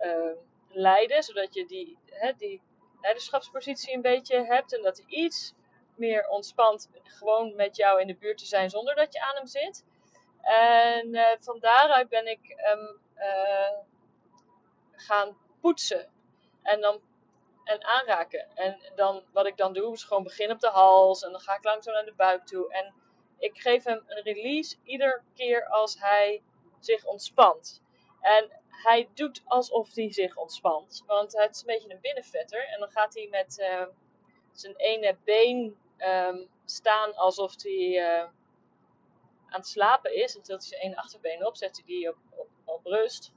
leiden. 0.69 1.23
Zodat 1.23 1.55
je 1.55 1.67
die, 1.67 1.99
hè, 2.11 2.33
die 2.37 2.63
leiderschapspositie 3.05 3.95
een 3.95 4.03
beetje 4.03 4.45
hebt. 4.45 4.77
En 4.77 4.83
dat 4.83 4.97
hij 4.97 5.07
iets 5.07 5.55
meer 5.97 6.29
ontspant 6.29 6.91
gewoon 7.03 7.55
met 7.55 7.77
jou 7.77 8.01
in 8.01 8.07
de 8.07 8.17
buurt 8.17 8.39
te 8.39 8.47
zijn 8.47 8.71
zonder 8.71 8.95
dat 8.95 9.13
je 9.13 9.21
aan 9.21 9.37
hem 9.37 9.47
zit. 9.47 9.85
En 10.41 11.15
uh, 11.15 11.29
van 11.41 11.59
daaruit 11.61 12.09
ben 12.09 12.27
ik 12.27 12.57
um, 12.71 13.01
gaan 14.93 15.37
poetsen. 15.61 16.13
En 16.63 16.81
dan 16.81 17.01
en 17.65 17.85
aanraken. 17.85 18.57
En 18.57 18.79
dan, 18.95 19.23
wat 19.33 19.47
ik 19.47 19.57
dan 19.57 19.73
doe, 19.73 19.93
is 19.93 20.05
gewoon 20.05 20.23
beginnen 20.23 20.57
op 20.57 20.63
de 20.63 20.69
hals. 20.69 21.23
En 21.23 21.31
dan 21.31 21.41
ga 21.41 21.57
ik 21.57 21.65
langzaam 21.65 21.95
naar 21.95 22.05
de 22.05 22.15
buik 22.17 22.47
toe. 22.47 22.73
En 22.73 22.95
ik 23.39 23.59
geef 23.59 23.85
hem 23.85 24.03
een 24.07 24.23
release 24.23 24.77
iedere 24.83 25.23
keer 25.35 25.67
als 25.67 25.99
hij 26.01 26.43
zich 26.81 27.05
ontspant. 27.05 27.83
En 28.21 28.51
hij 28.83 29.09
doet 29.15 29.43
alsof 29.45 29.95
hij 29.95 30.13
zich 30.13 30.37
ontspant. 30.37 31.03
Want 31.07 31.33
het 31.33 31.55
is 31.55 31.61
een 31.61 31.67
beetje 31.67 31.93
een 31.93 32.01
binnenvetter. 32.01 32.69
En 32.69 32.81
dan 32.81 32.91
gaat 32.91 33.15
hij 33.15 33.29
met 33.31 33.59
uh, 33.59 33.87
zijn 34.53 34.77
ene 34.77 35.17
been 35.25 35.77
um, 35.99 36.49
staan 36.65 37.15
alsof 37.15 37.63
hij 37.63 37.73
uh, 37.73 38.19
aan 39.49 39.61
het 39.61 39.67
slapen 39.67 40.15
is. 40.15 40.33
Dan 40.33 40.43
tilt 40.43 40.61
hij 40.61 40.69
zijn 40.69 40.81
ene 40.81 40.97
achterbeen 40.97 41.47
op, 41.47 41.57
zet 41.57 41.77
hij 41.77 41.87
die 41.87 42.09
op, 42.09 42.17
op, 42.65 42.85
rust. 42.85 43.33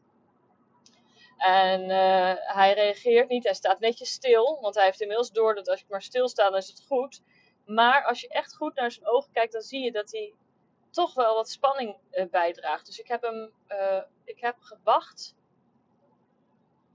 En 1.38 1.82
uh, 1.82 2.34
hij 2.38 2.74
reageert 2.74 3.30
niet, 3.30 3.44
hij 3.44 3.54
staat 3.54 3.80
netjes 3.80 4.12
stil, 4.12 4.58
want 4.62 4.76
hij 4.76 4.86
heeft 4.86 5.02
inmiddels 5.02 5.32
door 5.32 5.56
dat 5.56 5.70
als 5.70 5.80
je 5.80 5.86
maar 5.90 6.02
stilstaat, 6.02 6.50
dan 6.50 6.60
is 6.60 6.68
het 6.68 6.84
goed. 6.88 7.22
Maar 7.66 8.04
als 8.04 8.22
je 8.22 8.28
echt 8.28 8.56
goed 8.56 8.76
naar 8.76 8.92
zijn 8.92 9.08
ogen 9.08 9.32
kijkt, 9.32 9.54
dan 9.54 9.62
zie 9.62 9.84
je 9.84 9.92
dat 9.92 10.12
hij 10.12 10.34
toch 10.98 11.14
wel 11.14 11.36
wat 11.36 11.50
spanning 11.50 11.98
uh, 12.12 12.26
bijdraagt. 12.26 12.86
Dus 12.86 13.00
ik 13.00 13.08
heb 13.08 13.22
hem, 13.22 13.54
uh, 13.68 14.04
ik 14.24 14.40
heb 14.40 14.56
gewacht 14.60 15.36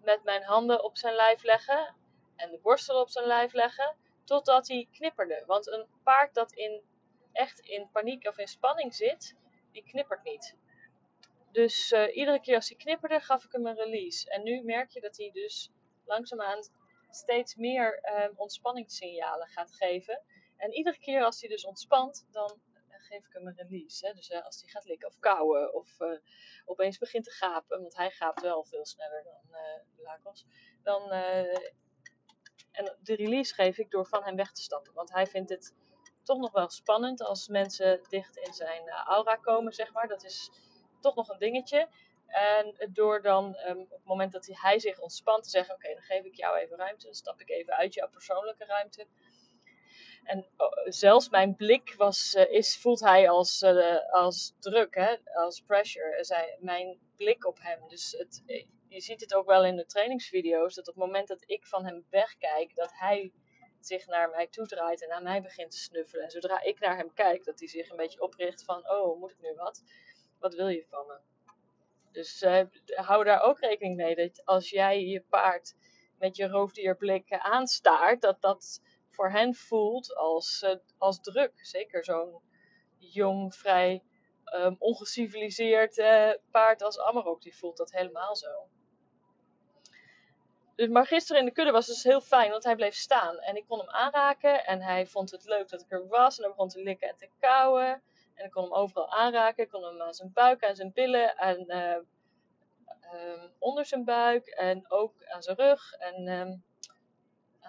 met 0.03 0.23
mijn 0.25 0.43
handen 0.43 0.85
op 0.85 0.97
zijn 0.97 1.15
lijf 1.15 1.43
leggen 1.43 1.95
en 2.37 2.51
de 2.51 2.59
borstel 2.59 3.01
op 3.01 3.09
zijn 3.09 3.27
lijf 3.27 3.53
leggen, 3.53 3.97
totdat 4.25 4.69
hij 4.69 4.89
knipperde. 4.93 5.43
Want 5.47 5.67
een 5.67 5.87
paard 6.03 6.35
dat 6.35 6.53
in, 6.53 6.83
echt 7.33 7.61
in 7.61 7.91
paniek 7.93 8.27
of 8.27 8.39
in 8.39 8.49
spanning 8.49 8.95
zit, 8.95 9.37
die 9.73 9.83
knippert 9.83 10.25
niet. 10.25 10.57
Dus 11.53 11.93
uh, 11.93 12.17
iedere 12.17 12.41
keer 12.41 12.55
als 12.55 12.69
hij 12.69 12.77
knipperde, 12.77 13.21
gaf 13.21 13.45
ik 13.45 13.53
hem 13.53 13.67
een 13.67 13.77
release. 13.77 14.31
En 14.31 14.43
nu 14.43 14.63
merk 14.63 14.91
je 14.91 15.01
dat 15.01 15.17
hij 15.17 15.31
dus 15.33 15.71
langzaamaan 16.05 16.63
steeds 17.11 17.55
meer 17.55 18.01
um, 18.25 18.33
ontspanningssignalen 18.37 19.49
gaat 19.49 19.75
geven. 19.75 20.23
En 20.57 20.73
iedere 20.73 20.99
keer 20.99 21.25
als 21.25 21.41
hij 21.41 21.49
dus 21.49 21.65
ontspant, 21.65 22.27
dan 22.31 22.61
geef 23.13 23.27
ik 23.27 23.33
hem 23.33 23.47
een 23.47 23.57
release. 23.57 24.07
Hè? 24.07 24.13
Dus 24.13 24.31
uh, 24.31 24.45
als 24.45 24.61
hij 24.61 24.71
gaat 24.71 24.85
likken 24.85 25.09
of 25.09 25.19
kauwen 25.19 25.75
of 25.75 26.01
uh, 26.01 26.19
opeens 26.65 26.99
begint 26.99 27.25
te 27.25 27.31
gapen, 27.31 27.81
want 27.81 27.97
hij 27.97 28.11
gaapt 28.11 28.41
wel 28.41 28.65
veel 28.65 28.87
sneller 28.87 29.23
dan 29.25 29.61
uh, 29.61 30.05
Lacos. 30.05 30.47
Dan, 30.83 31.11
en 32.73 32.97
de 33.01 33.15
release 33.15 33.55
geef 33.55 33.79
ik 33.79 33.91
door 33.91 34.07
van 34.07 34.25
hem 34.25 34.37
weg 34.37 34.53
te 34.53 34.63
stappen. 34.63 34.93
Want 34.95 35.13
hij 35.13 35.27
vindt 35.27 35.51
het 35.51 35.75
toch 36.23 36.39
nog 36.39 36.53
wel 36.53 36.69
spannend 36.69 37.23
als 37.23 37.49
mensen 37.49 38.01
dicht 38.09 38.37
in 38.37 38.53
zijn 38.53 38.89
aura 38.89 39.37
komen, 39.37 39.73
zeg 39.73 39.93
maar. 39.93 40.09
Dat 40.09 40.25
is 40.25 40.51
toch 41.01 41.15
nog 41.15 41.29
een 41.29 41.39
dingetje. 41.39 41.89
En 42.27 42.91
door 42.93 43.23
dan 43.23 43.57
um, 43.69 43.81
op 43.81 43.91
het 43.91 44.05
moment 44.05 44.33
dat 44.33 44.47
hij 44.51 44.79
zich 44.79 45.01
ontspant 45.01 45.43
te 45.43 45.51
zeggen: 45.51 45.75
Oké, 45.75 45.93
dan 45.93 46.03
geef 46.03 46.25
ik 46.25 46.35
jou 46.35 46.57
even 46.59 46.77
ruimte. 46.77 47.05
Dan 47.05 47.15
stap 47.15 47.41
ik 47.41 47.51
even 47.51 47.75
uit 47.75 47.95
jouw 47.95 48.09
persoonlijke 48.09 48.65
ruimte. 48.65 49.07
En 50.23 50.47
oh, 50.57 50.69
zelfs 50.85 51.29
mijn 51.29 51.57
blik 51.57 51.95
was, 51.97 52.35
uh, 52.35 52.51
is, 52.51 52.79
voelt 52.79 53.01
hij 53.01 53.31
als, 53.31 53.63
uh, 53.63 54.13
als 54.13 54.55
druk, 54.61 54.95
hè? 54.95 55.17
als 55.35 55.61
pressure. 55.61 56.25
Zij, 56.25 56.57
mijn 56.61 56.99
blik 57.17 57.47
op 57.47 57.59
hem. 57.61 57.89
Dus 57.89 58.13
het, 58.19 58.43
je 58.89 59.01
ziet 59.01 59.21
het 59.21 59.35
ook 59.35 59.47
wel 59.47 59.65
in 59.65 59.77
de 59.77 59.87
trainingsvideo's. 59.87 60.75
Dat 60.75 60.89
op 60.89 60.95
het 60.95 61.05
moment 61.05 61.29
dat 61.29 61.43
ik 61.47 61.67
van 61.67 61.85
hem 61.85 62.07
wegkijk, 62.11 62.75
dat 62.75 62.91
hij 62.95 63.33
zich 63.81 64.07
naar 64.07 64.31
mij 64.31 64.47
toe 64.47 64.67
draait 64.67 65.05
en 65.05 65.11
aan 65.11 65.23
mij 65.23 65.43
begint 65.43 65.71
te 65.71 65.79
snuffelen. 65.79 66.25
En 66.25 66.31
zodra 66.31 66.63
ik 66.63 66.81
naar 66.81 66.97
hem 66.97 67.15
kijk, 67.15 67.45
dat 67.45 67.59
hij 67.59 67.69
zich 67.69 67.91
een 67.91 67.97
beetje 67.97 68.21
opricht 68.21 68.65
van: 68.65 68.91
Oh, 68.91 69.21
moet 69.21 69.31
ik 69.31 69.41
nu 69.41 69.55
wat? 69.55 69.83
wat 70.43 70.55
wil 70.55 70.69
je 70.69 70.87
van 70.89 71.07
me? 71.07 71.19
Dus 72.13 72.43
uh, 72.43 72.63
hou 72.87 73.25
daar 73.25 73.43
ook 73.43 73.61
rekening 73.61 73.97
mee 73.97 74.15
dat 74.15 74.45
als 74.45 74.71
jij 74.71 75.05
je 75.05 75.21
paard 75.21 75.75
met 76.19 76.37
je 76.37 76.49
roofdierblik 76.49 77.33
aanstaart, 77.33 78.21
dat 78.21 78.41
dat 78.41 78.81
voor 79.13 79.31
hen 79.31 79.55
voelt 79.55 80.17
als, 80.17 80.63
uh, 80.63 80.75
als 80.99 81.21
druk. 81.21 81.53
Zeker 81.57 82.05
zo'n 82.05 82.41
jong, 82.99 83.55
vrij 83.55 84.03
um, 84.55 84.77
ongeciviliseerd 84.79 85.99
uh, 85.99 86.31
paard 86.51 86.83
als 86.83 87.01
Amarok, 87.01 87.43
die 87.43 87.57
voelt 87.57 87.77
dat 87.77 87.93
helemaal 87.93 88.37
zo. 88.37 88.69
Dus, 90.75 90.89
maar 90.89 91.07
gisteren 91.07 91.41
in 91.41 91.47
de 91.47 91.53
kudde 91.53 91.73
was 91.73 91.87
dus 91.87 92.03
heel 92.03 92.21
fijn, 92.21 92.51
want 92.51 92.65
hij 92.65 92.77
bleef 92.77 92.95
staan. 92.95 93.39
En 93.39 93.57
ik 93.57 93.67
kon 93.67 93.79
hem 93.79 93.91
aanraken 93.91 94.65
en 94.65 94.81
hij 94.81 95.07
vond 95.07 95.31
het 95.31 95.45
leuk 95.45 95.69
dat 95.69 95.81
ik 95.81 95.91
er 95.93 96.09
was. 96.09 96.37
En 96.37 96.43
hij 96.43 96.53
begon 96.53 96.69
te 96.69 96.83
likken 96.83 97.09
en 97.09 97.17
te 97.17 97.29
kauwen. 97.41 98.03
En 98.35 98.45
ik 98.45 98.51
kon 98.51 98.63
hem 98.63 98.75
overal 98.75 99.13
aanraken. 99.13 99.65
Ik 99.65 99.71
kon 99.71 99.85
hem 99.85 100.03
aan 100.03 100.15
zijn 100.15 100.33
buik, 100.33 100.65
aan 100.65 100.77
zijn 100.77 100.93
billen 100.93 101.37
en 101.37 101.65
uh, 101.69 101.97
um, 103.15 103.53
onder 103.59 103.85
zijn 103.85 104.05
buik. 104.05 104.47
En 104.47 104.91
ook 104.91 105.25
aan 105.25 105.43
zijn 105.43 105.57
rug 105.57 105.93
en 105.93 106.29
um, 106.29 106.65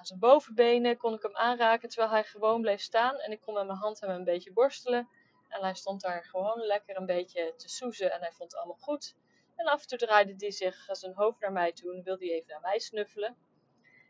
zijn 0.07 0.19
bovenbenen 0.19 0.97
kon 0.97 1.13
ik 1.13 1.21
hem 1.21 1.35
aanraken. 1.35 1.89
Terwijl 1.89 2.11
hij 2.11 2.23
gewoon 2.23 2.61
bleef 2.61 2.81
staan. 2.81 3.19
En 3.19 3.31
ik 3.31 3.41
kon 3.41 3.53
met 3.53 3.65
mijn 3.65 3.77
hand 3.77 3.99
hem 3.99 4.09
een 4.09 4.23
beetje 4.23 4.53
borstelen. 4.53 5.09
En 5.47 5.61
hij 5.61 5.73
stond 5.73 6.01
daar 6.01 6.23
gewoon 6.23 6.59
lekker 6.59 6.97
een 6.97 7.05
beetje 7.05 7.53
te 7.57 7.69
soezen. 7.69 8.11
En 8.11 8.19
hij 8.19 8.31
vond 8.31 8.51
het 8.51 8.59
allemaal 8.61 8.81
goed. 8.81 9.15
En 9.55 9.65
af 9.65 9.81
en 9.81 9.87
toe 9.87 9.97
draaide 9.97 10.33
hij 10.37 10.51
zich 10.51 10.87
zijn 10.91 11.13
hoofd 11.13 11.39
naar 11.39 11.51
mij 11.51 11.71
toe 11.71 11.95
en 11.95 12.03
wilde 12.03 12.25
hij 12.25 12.33
even 12.33 12.49
naar 12.49 12.61
mij 12.61 12.79
snuffelen. 12.79 13.35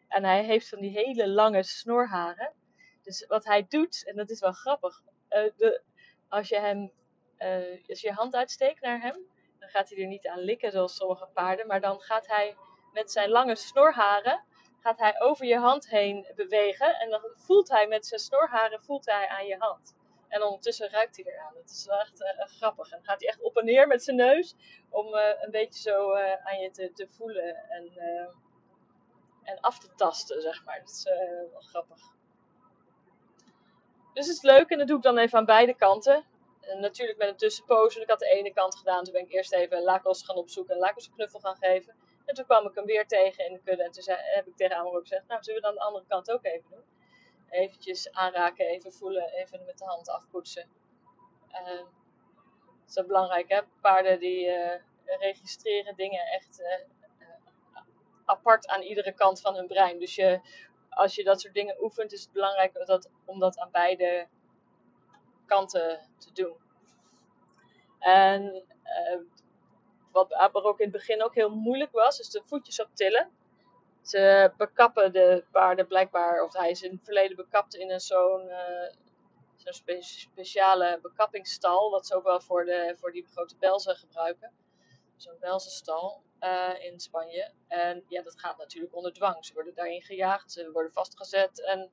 En 0.08 0.24
hij 0.24 0.44
heeft 0.44 0.70
van 0.70 0.80
die 0.80 0.92
hele 0.92 1.28
lange 1.28 1.64
snorharen. 1.64 2.54
Dus 3.02 3.26
wat 3.26 3.46
hij 3.46 3.66
doet, 3.70 4.04
en 4.06 4.16
dat 4.16 4.30
is 4.30 4.40
wel 4.40 4.52
grappig. 4.52 5.02
Uh, 5.30 5.52
de, 5.58 5.82
als 6.30 6.50
je 6.50 6.60
hem, 6.60 6.92
uh, 7.40 7.88
als 7.88 8.02
je 8.02 8.08
je 8.08 8.14
hand 8.14 8.36
uitsteekt 8.36 8.82
naar 8.82 9.02
hem, 9.02 9.18
dan 9.60 9.70
gaat 9.70 9.90
hij 9.90 9.98
er 9.98 10.08
niet 10.08 10.28
aan 10.28 10.40
likken 10.40 10.72
zoals 10.72 10.96
sommige 10.96 11.28
paarden, 11.34 11.68
maar 11.68 11.82
dan 11.82 12.02
gaat 12.02 12.28
hij 12.28 12.56
met 12.94 13.12
zijn 13.12 13.30
lange 13.30 13.56
snorharen, 13.56 14.44
gaat 14.84 15.00
hij 15.00 15.22
over 15.22 15.46
je 15.46 15.58
hand 15.58 15.90
heen 15.90 16.32
bewegen 16.36 17.00
en 17.00 17.10
dan 17.10 17.22
voelt 17.36 17.70
hij 17.70 17.88
met 17.88 18.06
zijn 18.06 18.20
snorharen 18.20 18.84
voelt 18.84 19.06
hij 19.06 19.28
aan 19.28 19.46
je 19.46 19.56
hand. 19.58 19.96
En 20.28 20.44
ondertussen 20.44 20.90
ruikt 20.90 21.16
hij 21.16 21.26
eraan. 21.34 21.54
Dat 21.54 21.70
is 21.70 21.86
wel 21.86 22.00
echt 22.00 22.22
uh, 22.22 22.46
grappig. 22.46 22.92
En 22.92 22.98
dan 22.98 23.06
gaat 23.06 23.20
hij 23.20 23.30
echt 23.30 23.42
op 23.42 23.58
en 23.58 23.66
neer 23.66 23.88
met 23.88 24.04
zijn 24.04 24.18
neus 24.18 24.56
om 24.90 25.14
uh, 25.14 25.22
een 25.42 25.52
beetje 25.52 25.82
zo 25.82 26.16
aan 26.44 26.60
je 26.60 26.72
te, 26.72 26.92
te 26.94 27.08
voelen 27.08 27.56
en, 27.70 27.92
en 29.44 29.60
af 29.60 29.80
te 29.80 29.88
tasten, 29.96 30.42
zeg 30.42 30.66
maar. 30.66 30.80
Dat 30.80 30.90
is 30.90 31.04
wel 31.52 31.62
grappig. 31.62 32.00
Dus 34.14 34.28
het 34.28 34.36
is 34.36 34.42
leuk 34.42 34.70
en 34.70 34.78
dat 34.78 34.88
doe 34.88 34.98
ik 34.98 35.04
dan 35.04 35.18
even 35.18 35.38
aan 35.38 35.46
beide 35.46 35.76
kanten. 35.76 36.26
En 36.62 36.80
natuurlijk 36.80 37.18
met 37.18 37.28
een 37.28 37.38
tussenpoos. 37.38 37.96
Ik 37.96 38.10
had 38.10 38.20
de 38.20 38.30
ene 38.30 38.54
kant 38.54 38.76
gedaan. 38.76 39.04
Toen 39.04 39.14
ben 39.14 39.22
ik 39.22 39.32
eerst 39.32 39.54
even 39.54 39.84
Lakos 39.84 40.24
gaan 40.24 40.36
opzoeken 40.36 40.74
en 40.74 40.80
Lakos 40.80 41.08
een 41.08 41.14
knuffel 41.14 41.40
gaan 41.40 41.58
geven. 41.60 41.96
En 42.26 42.36
toen 42.36 42.46
kwam 42.46 42.68
ik 42.68 42.76
hem 42.76 42.86
weer 42.86 43.08
tegen 43.08 43.46
in 43.46 43.54
de 43.54 43.62
kudde. 43.64 43.84
En 43.84 43.92
toen 43.92 44.04
zei, 44.04 44.18
heb 44.22 44.48
ik 44.48 44.56
tegen 44.56 44.78
Amaro 44.78 45.00
gezegd, 45.00 45.28
nou 45.28 45.44
zullen 45.44 45.62
we 45.62 45.68
dan 45.68 45.76
de 45.76 45.82
andere 45.82 46.06
kant 46.08 46.32
ook 46.32 46.46
even 46.46 46.70
doen. 46.70 46.84
Eventjes 47.50 48.12
aanraken, 48.12 48.66
even 48.66 48.94
voelen, 48.94 49.34
even 49.34 49.66
met 49.66 49.78
de 49.78 49.86
hand 49.86 50.10
afpoetsen. 50.10 50.70
Uh, 51.52 51.84
dat 52.86 53.04
is 53.04 53.06
belangrijk 53.06 53.50
hè. 53.50 53.62
Paarden 53.82 54.20
die 54.20 54.46
uh, 54.46 54.76
registreren 55.04 55.96
dingen 55.96 56.26
echt 56.26 56.60
uh, 56.60 57.28
apart 58.26 58.68
aan 58.68 58.82
iedere 58.82 59.14
kant 59.14 59.42
van 59.42 59.56
hun 59.56 59.68
brein. 59.68 60.00
Dus 60.00 60.16
je 60.16 60.42
als 60.96 61.16
je 61.16 61.24
dat 61.24 61.42
soort 61.42 61.54
dingen 61.54 61.84
oefent, 61.84 62.12
is 62.12 62.22
het 62.22 62.32
belangrijk 62.32 62.86
dat, 62.86 63.10
om 63.26 63.40
dat 63.40 63.60
aan 63.60 63.72
beide 63.72 64.28
kanten 65.46 66.00
te 66.18 66.32
doen. 66.34 66.58
En 68.00 68.64
wat 70.14 70.34
aber 70.34 70.64
ook 70.64 70.80
in 70.80 70.88
het 70.88 70.96
begin 70.96 71.24
ook 71.24 71.36
heel 71.36 71.50
moeilijk 71.50 71.92
was, 71.92 72.20
is 72.20 72.30
de 72.30 72.42
voetjes 72.46 72.82
optillen. 72.82 73.30
Ze 74.02 74.52
bekappen 74.58 75.14
de 75.14 75.46
paarden 75.52 75.88
blijkbaar, 75.88 76.44
of 76.44 76.54
hij 76.54 76.70
is 76.70 76.82
in 76.82 76.92
het 76.92 77.04
verleden 77.04 77.36
bekapt 77.36 77.76
in 77.76 78.00
zo'n 78.00 78.48
uh, 78.48 78.94
zo'n 79.56 80.02
speciale 80.02 81.00
bekappingstal, 81.02 81.92
wat 81.92 82.08
ze 82.08 82.16
ook 82.16 82.24
wel 82.24 82.42
voor, 82.42 82.66
de, 82.66 82.96
voor 83.00 83.12
die 83.12 83.28
grote 83.32 83.56
belzen 83.60 83.96
gebruiken. 83.96 84.52
Zo'n 85.16 85.38
belzenstal 85.40 86.24
uh, 86.40 86.84
in 86.84 87.00
Spanje. 87.00 87.52
En 87.68 88.04
ja, 88.08 88.22
dat 88.22 88.40
gaat 88.40 88.58
natuurlijk 88.58 88.96
onder 88.96 89.14
dwang. 89.14 89.46
Ze 89.46 89.54
worden 89.54 89.76
daarin 89.76 90.02
gejaagd, 90.02 90.52
ze 90.52 90.72
worden 90.72 90.94
vastgezet 90.94 91.62
en 91.62 91.92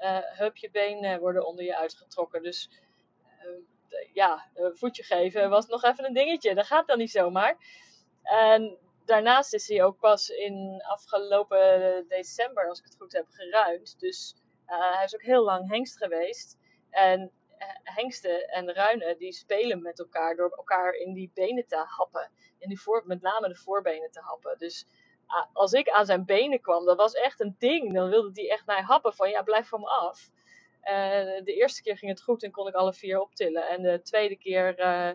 uh, 0.00 1.18
worden 1.18 1.46
onder 1.46 1.64
je 1.64 1.76
uitgetrokken. 1.76 2.42
Dus 2.42 2.70
ja, 4.12 4.50
een 4.54 4.76
voetje 4.76 5.02
geven 5.02 5.50
was 5.50 5.66
nog 5.66 5.82
even 5.82 6.04
een 6.04 6.14
dingetje. 6.14 6.54
Dat 6.54 6.66
gaat 6.66 6.86
dan 6.86 6.98
niet 6.98 7.10
zomaar. 7.10 7.56
En 8.22 8.78
daarnaast 9.04 9.54
is 9.54 9.68
hij 9.68 9.84
ook 9.84 9.98
pas 9.98 10.28
in 10.28 10.82
afgelopen 10.86 12.04
december, 12.08 12.68
als 12.68 12.78
ik 12.78 12.84
het 12.84 12.96
goed 12.96 13.12
heb, 13.12 13.26
geruimd. 13.28 14.00
Dus 14.00 14.34
uh, 14.66 14.94
hij 14.94 15.04
is 15.04 15.14
ook 15.14 15.22
heel 15.22 15.44
lang 15.44 15.70
hengst 15.70 15.96
geweest. 15.96 16.58
En 16.90 17.32
uh, 17.58 17.68
hengsten 17.82 18.48
en 18.48 18.72
ruinen 18.72 19.18
die 19.18 19.32
spelen 19.32 19.82
met 19.82 19.98
elkaar 19.98 20.36
door 20.36 20.50
elkaar 20.50 20.92
in 20.92 21.12
die 21.12 21.30
benen 21.34 21.66
te 21.66 21.84
happen. 21.86 22.30
In 22.58 22.68
die 22.68 22.80
voor, 22.80 23.02
met 23.06 23.22
name 23.22 23.48
de 23.48 23.56
voorbenen 23.56 24.10
te 24.10 24.20
happen. 24.20 24.58
Dus 24.58 24.86
uh, 25.28 25.44
als 25.52 25.72
ik 25.72 25.88
aan 25.88 26.06
zijn 26.06 26.24
benen 26.24 26.60
kwam, 26.60 26.84
dat 26.84 26.96
was 26.96 27.12
echt 27.12 27.40
een 27.40 27.56
ding. 27.58 27.94
Dan 27.94 28.08
wilde 28.08 28.30
hij 28.32 28.50
echt 28.50 28.66
mij 28.66 28.80
happen 28.82 29.14
van 29.14 29.30
ja, 29.30 29.42
blijf 29.42 29.68
van 29.68 29.80
me 29.80 29.86
af. 29.86 30.30
Uh, 30.84 31.44
de 31.44 31.54
eerste 31.54 31.82
keer 31.82 31.98
ging 31.98 32.10
het 32.10 32.22
goed 32.22 32.42
en 32.42 32.50
kon 32.50 32.68
ik 32.68 32.74
alle 32.74 32.94
vier 32.94 33.20
optillen. 33.20 33.68
En 33.68 33.82
de 33.82 34.02
tweede 34.02 34.36
keer 34.36 34.80
uh, 34.80 35.10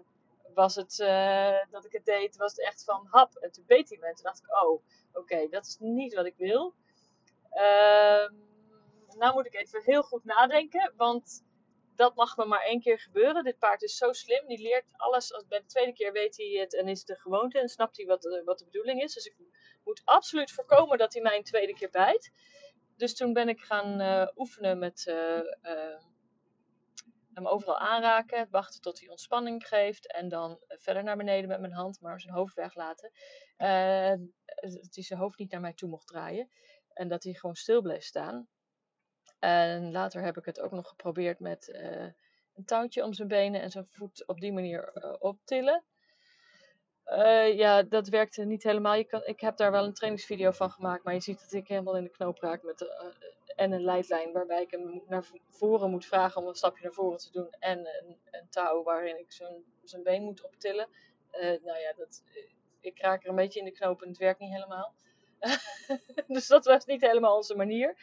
was 0.53 0.75
het 0.75 0.99
uh, 0.99 1.57
dat 1.71 1.85
ik 1.85 1.91
het 1.91 2.05
deed, 2.05 2.35
was 2.35 2.51
het 2.51 2.65
echt 2.65 2.83
van 2.83 3.07
hap. 3.09 3.35
En 3.35 3.51
toen 3.51 3.63
beet 3.67 3.89
hij 3.89 3.97
me. 4.01 4.07
En 4.07 4.15
toen 4.15 4.23
dacht 4.23 4.43
ik, 4.43 4.63
oh, 4.63 4.83
oké, 5.13 5.47
dat 5.49 5.65
is 5.65 5.77
niet 5.79 6.13
wat 6.13 6.25
ik 6.25 6.35
wil. 6.37 6.73
Ehm, 7.49 8.33
nou 9.17 9.33
moet 9.33 9.45
ik 9.45 9.55
even 9.55 9.81
heel 9.83 10.03
goed 10.03 10.23
nadenken, 10.23 10.93
want 10.97 11.43
dat 11.95 12.15
mag 12.15 12.37
me 12.37 12.45
maar 12.45 12.63
één 12.63 12.81
keer 12.81 12.99
gebeuren. 12.99 13.43
Dit 13.43 13.59
paard 13.59 13.81
is 13.81 13.97
zo 13.97 14.11
slim, 14.11 14.47
die 14.47 14.61
leert 14.61 14.85
alles. 14.95 15.33
Als, 15.33 15.47
bij 15.47 15.59
de 15.59 15.65
tweede 15.65 15.93
keer 15.93 16.11
weet 16.11 16.37
hij 16.37 16.47
het 16.47 16.75
en 16.75 16.87
is 16.87 16.97
het 16.97 17.07
de 17.07 17.15
gewoonte 17.15 17.59
en 17.59 17.69
snapt 17.69 17.97
hij 17.97 18.05
wat, 18.05 18.41
wat 18.45 18.59
de 18.59 18.65
bedoeling 18.65 19.01
is. 19.01 19.13
Dus 19.13 19.25
ik 19.25 19.35
moet 19.83 20.01
absoluut 20.05 20.51
voorkomen 20.51 20.97
dat 20.97 21.13
hij 21.13 21.21
mij 21.21 21.37
een 21.37 21.43
tweede 21.43 21.73
keer 21.73 21.89
bijt 21.89 22.31
dus 22.99 23.15
toen 23.15 23.33
ben 23.33 23.49
ik 23.49 23.59
gaan 23.59 24.01
uh, 24.01 24.27
oefenen 24.35 24.79
met 24.79 25.05
uh, 25.07 25.37
uh, 25.61 25.99
hem 27.33 27.47
overal 27.47 27.77
aanraken, 27.77 28.47
wachten 28.49 28.81
tot 28.81 28.99
hij 28.99 29.09
ontspanning 29.09 29.67
geeft 29.67 30.11
en 30.11 30.29
dan 30.29 30.59
verder 30.67 31.03
naar 31.03 31.17
beneden 31.17 31.49
met 31.49 31.59
mijn 31.59 31.73
hand, 31.73 32.01
maar 32.01 32.21
zijn 32.21 32.33
hoofd 32.33 32.55
weglaten. 32.55 33.11
dat 34.59 34.95
hij 34.95 35.03
zijn 35.03 35.19
hoofd 35.19 35.39
niet 35.39 35.51
naar 35.51 35.61
mij 35.61 35.73
toe 35.73 35.89
mocht 35.89 36.07
draaien 36.07 36.49
en 36.93 37.07
dat 37.07 37.23
hij 37.23 37.33
gewoon 37.33 37.55
stil 37.55 37.81
bleef 37.81 38.03
staan. 38.03 38.47
En 39.39 39.91
later 39.91 40.21
heb 40.21 40.37
ik 40.37 40.45
het 40.45 40.59
ook 40.59 40.71
nog 40.71 40.87
geprobeerd 40.87 41.39
met 41.39 41.67
een 42.53 42.65
touwtje 42.65 43.03
om 43.03 43.13
zijn 43.13 43.27
benen 43.27 43.61
en 43.61 43.71
zijn 43.71 43.87
voet 43.87 44.27
op 44.27 44.39
die 44.39 44.53
manier 44.53 44.93
optillen. 45.19 45.83
Uh, 47.11 47.57
ja, 47.57 47.83
dat 47.83 48.07
werkte 48.07 48.45
niet 48.45 48.63
helemaal. 48.63 48.95
Ik 48.95 49.39
heb 49.39 49.57
daar 49.57 49.71
wel 49.71 49.83
een 49.83 49.93
trainingsvideo 49.93 50.51
van 50.51 50.71
gemaakt, 50.71 51.03
maar 51.03 51.13
je 51.13 51.19
ziet 51.19 51.39
dat 51.39 51.51
ik 51.51 51.67
helemaal 51.67 51.97
in 51.97 52.03
de 52.03 52.09
knoop 52.09 52.39
raak 52.39 52.63
met 52.63 52.81
uh, 52.81 52.89
en 53.55 53.71
een 53.71 53.83
leidlijn 53.83 54.31
waarbij 54.31 54.61
ik 54.61 54.71
hem 54.71 55.03
naar 55.07 55.25
voren 55.49 55.89
moet 55.89 56.05
vragen 56.05 56.41
om 56.41 56.47
een 56.47 56.55
stapje 56.55 56.83
naar 56.83 56.93
voren 56.93 57.17
te 57.17 57.31
doen 57.31 57.49
en 57.59 57.79
een, 57.79 58.17
een 58.31 58.49
touw 58.49 58.83
waarin 58.83 59.19
ik 59.19 59.31
zijn 59.83 60.03
been 60.03 60.23
moet 60.23 60.43
optillen. 60.43 60.87
Uh, 61.31 61.41
nou 61.41 61.79
ja, 61.79 61.93
dat, 61.97 62.23
ik 62.79 63.01
raak 63.01 63.23
er 63.23 63.29
een 63.29 63.35
beetje 63.35 63.59
in 63.59 63.65
de 63.65 63.71
knoop 63.71 64.01
en 64.01 64.07
het 64.07 64.17
werkt 64.17 64.39
niet 64.39 64.53
helemaal. 64.53 64.93
dus 66.27 66.47
dat 66.47 66.65
was 66.65 66.85
niet 66.85 67.01
helemaal 67.01 67.35
onze 67.35 67.55
manier. 67.55 67.97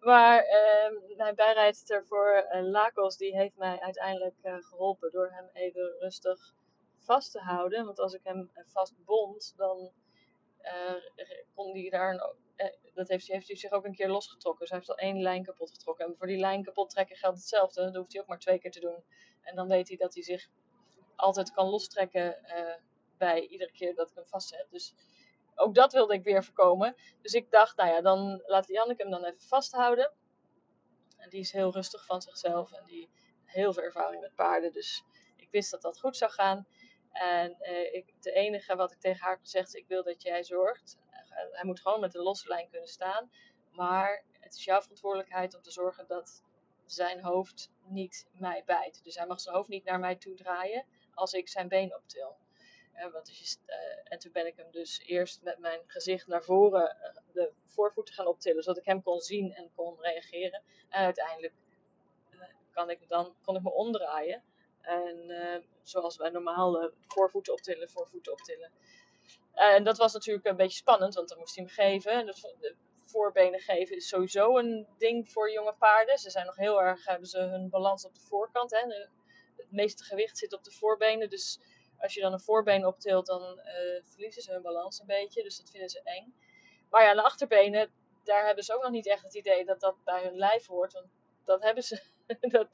Maar 0.00 0.44
uh, 0.44 1.16
mijn 1.16 1.34
bijrijdster 1.34 2.06
voor 2.06 2.46
Lakos, 2.50 3.16
die 3.16 3.36
heeft 3.36 3.56
mij 3.56 3.80
uiteindelijk 3.80 4.34
geholpen 4.42 5.10
door 5.10 5.30
hem 5.30 5.50
even 5.52 5.96
rustig 5.98 6.54
vast 7.04 7.32
te 7.32 7.38
houden. 7.38 7.84
Want 7.84 7.98
als 7.98 8.14
ik 8.14 8.20
hem 8.24 8.50
vast 8.66 9.04
bond, 9.04 9.54
dan 9.56 9.92
uh, 10.62 10.94
kon 11.54 11.72
hij 11.72 11.90
daar 11.90 12.10
een, 12.10 12.34
uh, 12.56 12.94
dat 12.94 13.08
heeft, 13.08 13.26
heeft 13.26 13.46
hij 13.46 13.56
zich 13.56 13.70
ook 13.70 13.84
een 13.84 13.94
keer 13.94 14.08
losgetrokken. 14.08 14.60
Dus 14.60 14.68
hij 14.68 14.78
heeft 14.78 14.90
al 14.90 14.96
één 14.96 15.22
lijn 15.22 15.44
kapot 15.44 15.70
getrokken. 15.70 16.06
En 16.06 16.16
voor 16.16 16.26
die 16.26 16.38
lijn 16.38 16.62
kapot 16.62 16.90
trekken 16.90 17.16
geldt 17.16 17.38
hetzelfde. 17.38 17.84
Dat 17.84 17.94
hoeft 17.94 18.12
hij 18.12 18.22
ook 18.22 18.28
maar 18.28 18.38
twee 18.38 18.58
keer 18.58 18.70
te 18.70 18.80
doen. 18.80 19.04
En 19.42 19.56
dan 19.56 19.68
weet 19.68 19.88
hij 19.88 19.96
dat 19.96 20.14
hij 20.14 20.22
zich 20.22 20.48
altijd 21.16 21.52
kan 21.52 21.68
lostrekken 21.68 22.38
uh, 22.44 22.74
bij 23.18 23.46
iedere 23.46 23.72
keer 23.72 23.94
dat 23.94 24.08
ik 24.08 24.14
hem 24.14 24.26
vastzet. 24.26 24.66
Dus 24.70 24.94
ook 25.54 25.74
dat 25.74 25.92
wilde 25.92 26.14
ik 26.14 26.24
weer 26.24 26.44
voorkomen. 26.44 26.94
Dus 27.22 27.32
ik 27.32 27.50
dacht, 27.50 27.76
nou 27.76 27.90
ja, 27.90 28.00
dan 28.00 28.42
laat 28.46 28.68
Janneke 28.68 29.02
hem 29.02 29.10
dan 29.10 29.24
even 29.24 29.40
vasthouden. 29.40 30.12
En 31.16 31.28
die 31.30 31.40
is 31.40 31.52
heel 31.52 31.72
rustig 31.72 32.06
van 32.06 32.22
zichzelf 32.22 32.72
en 32.72 32.84
die 32.84 33.10
heeft 33.44 33.56
heel 33.56 33.72
veel 33.72 33.82
ervaring 33.82 34.20
met 34.20 34.34
paarden. 34.34 34.72
Dus 34.72 35.04
ik 35.36 35.48
wist 35.50 35.70
dat 35.70 35.82
dat 35.82 36.00
goed 36.00 36.16
zou 36.16 36.30
gaan. 36.30 36.66
En 37.12 37.56
uh, 37.60 37.94
ik, 37.94 38.12
het 38.14 38.26
enige 38.26 38.76
wat 38.76 38.92
ik 38.92 39.00
tegen 39.00 39.20
haar 39.20 39.30
heb 39.30 39.40
gezegd 39.40 39.66
is: 39.66 39.74
ik 39.74 39.88
wil 39.88 40.02
dat 40.02 40.22
jij 40.22 40.44
zorgt. 40.44 40.98
Uh, 41.10 41.36
hij 41.52 41.64
moet 41.64 41.80
gewoon 41.80 42.00
met 42.00 42.14
een 42.14 42.22
losse 42.22 42.48
lijn 42.48 42.68
kunnen 42.70 42.88
staan. 42.88 43.30
Maar 43.70 44.24
het 44.40 44.54
is 44.54 44.64
jouw 44.64 44.80
verantwoordelijkheid 44.80 45.54
om 45.54 45.62
te 45.62 45.70
zorgen 45.70 46.06
dat 46.06 46.42
zijn 46.84 47.20
hoofd 47.20 47.70
niet 47.84 48.28
mij 48.32 48.62
bijt. 48.66 49.04
Dus 49.04 49.16
hij 49.16 49.26
mag 49.26 49.40
zijn 49.40 49.56
hoofd 49.56 49.68
niet 49.68 49.84
naar 49.84 50.00
mij 50.00 50.16
toe 50.16 50.34
draaien 50.34 50.84
als 51.14 51.32
ik 51.32 51.48
zijn 51.48 51.68
been 51.68 51.94
optil. 51.94 52.36
Je, 52.92 53.56
en 54.04 54.18
toen 54.18 54.32
ben 54.32 54.46
ik 54.46 54.56
hem 54.56 54.70
dus 54.70 55.00
eerst 55.06 55.42
met 55.42 55.58
mijn 55.58 55.80
gezicht 55.86 56.26
naar 56.26 56.42
voren 56.42 56.96
de 57.32 57.52
voorvoeten 57.66 58.14
gaan 58.14 58.26
optillen, 58.26 58.62
zodat 58.62 58.78
ik 58.78 58.86
hem 58.86 59.02
kon 59.02 59.20
zien 59.20 59.52
en 59.52 59.72
kon 59.74 60.00
reageren. 60.00 60.62
En 60.88 61.04
uiteindelijk 61.04 61.54
kan 62.70 62.90
ik 62.90 63.08
dan, 63.08 63.36
kon 63.42 63.56
ik 63.56 63.62
me 63.62 63.72
omdraaien. 63.72 64.42
En 64.82 65.30
uh, 65.30 65.56
zoals 65.82 66.16
wij 66.16 66.30
normaal 66.30 66.82
uh, 66.82 66.90
voorvoeten 67.06 67.52
optillen, 67.52 67.90
voorvoeten 67.90 68.32
optillen. 68.32 68.70
Uh, 69.54 69.74
en 69.74 69.84
dat 69.84 69.98
was 69.98 70.12
natuurlijk 70.12 70.46
een 70.46 70.56
beetje 70.56 70.76
spannend, 70.76 71.14
want 71.14 71.28
dan 71.28 71.38
moest 71.38 71.56
hij 71.56 71.64
hem 71.64 71.74
geven. 71.74 72.12
En 72.12 72.26
de 72.26 72.74
voorbenen 73.04 73.60
geven 73.60 73.96
is 73.96 74.08
sowieso 74.08 74.58
een 74.58 74.86
ding 74.98 75.32
voor 75.32 75.50
jonge 75.50 75.74
paarden. 75.74 76.18
Ze 76.18 76.30
zijn 76.30 76.46
nog 76.46 76.56
heel 76.56 76.82
erg, 76.82 77.04
hebben 77.06 77.28
ze 77.28 77.38
hun 77.38 77.70
balans 77.70 78.04
op 78.04 78.14
de 78.14 78.20
voorkant. 78.20 78.70
Hè? 78.70 78.78
het 79.56 79.70
meeste 79.70 80.04
gewicht 80.04 80.38
zit 80.38 80.52
op 80.52 80.64
de 80.64 80.70
voorbenen. 80.70 81.30
Dus 81.30 81.60
als 81.98 82.14
je 82.14 82.20
dan 82.20 82.32
een 82.32 82.40
voorbeen 82.40 82.86
optilt, 82.86 83.26
dan 83.26 83.60
verliezen 84.04 84.42
ze 84.42 84.52
hun 84.52 84.62
balans 84.62 85.00
een 85.00 85.06
beetje. 85.06 85.42
Dus 85.42 85.56
dat 85.56 85.70
vinden 85.70 85.88
ze 85.88 86.00
eng. 86.02 86.34
Maar 86.90 87.02
ja, 87.02 87.14
de 87.14 87.22
achterbenen, 87.22 87.90
daar 88.24 88.46
hebben 88.46 88.64
ze 88.64 88.74
ook 88.74 88.82
nog 88.82 88.90
niet 88.90 89.06
echt 89.06 89.22
het 89.22 89.34
idee 89.34 89.64
dat 89.64 89.80
dat 89.80 90.04
bij 90.04 90.22
hun 90.22 90.36
lijf 90.36 90.66
hoort. 90.66 90.92
Want 90.92 91.06
dat 91.44 91.62
hebben 91.62 91.82
ze. 91.82 92.02
dat, 92.40 92.68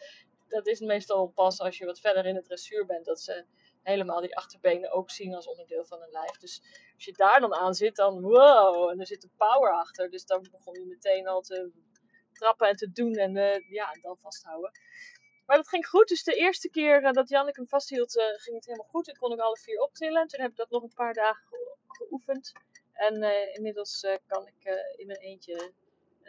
dat 0.48 0.66
is 0.66 0.80
meestal 0.80 1.26
pas 1.26 1.61
als 1.61 1.78
je 1.78 1.84
wat 1.84 2.00
verder 2.00 2.26
in 2.26 2.34
het 2.34 2.44
dressuur 2.44 2.87
bent, 2.87 3.04
dat 3.04 3.20
ze 3.20 3.44
helemaal 3.82 4.20
die 4.20 4.37
achterbenen 4.37 4.92
ook 4.92 5.11
zien 5.11 5.34
als 5.34 5.46
onderdeel 5.46 5.84
van 5.84 6.02
een 6.02 6.11
lijf. 6.11 6.38
Dus 6.38 6.62
als 6.94 7.04
je 7.04 7.12
daar 7.12 7.40
dan 7.40 7.54
aan 7.54 7.74
zit, 7.74 7.96
dan 7.96 8.20
wow, 8.20 8.90
en 8.90 9.00
er 9.00 9.06
zit 9.06 9.22
een 9.22 9.32
power 9.37 9.72
achter. 9.72 10.11
Dus 10.11 10.24
dan 10.26 10.48
begon 10.50 10.78
je 10.80 10.87
meteen 10.87 11.26
al 11.26 11.40
te 11.40 11.70
trappen 12.32 12.68
en 12.68 12.76
te 12.76 12.90
doen 12.92 13.14
en 13.14 13.37
uh, 13.37 13.70
ja, 13.70 13.92
dan 14.02 14.18
vasthouden. 14.18 14.70
Maar 15.46 15.56
dat 15.56 15.68
ging 15.68 15.87
goed. 15.87 16.08
Dus 16.08 16.24
de 16.24 16.34
eerste 16.34 16.70
keer 16.70 17.02
uh, 17.02 17.12
dat 17.12 17.28
Janneke 17.28 17.61
hem 17.61 17.68
vasthield, 17.68 18.16
uh, 18.16 18.24
ging 18.24 18.56
het 18.56 18.64
helemaal 18.64 18.87
goed. 18.87 19.08
Ik 19.08 19.14
kon 19.14 19.32
ik 19.32 19.40
alle 19.40 19.56
vier 19.56 19.80
optillen. 19.80 20.26
Toen 20.26 20.40
heb 20.40 20.50
ik 20.50 20.56
dat 20.56 20.70
nog 20.70 20.82
een 20.82 20.94
paar 20.94 21.14
dagen 21.14 21.46
ge 21.48 21.76
geoefend. 21.88 22.52
En 22.92 23.22
inmiddels 23.54 24.06
kan 24.26 24.46
ik 24.46 24.88
in 24.96 25.06
mijn 25.06 25.18
eentje, 25.18 25.72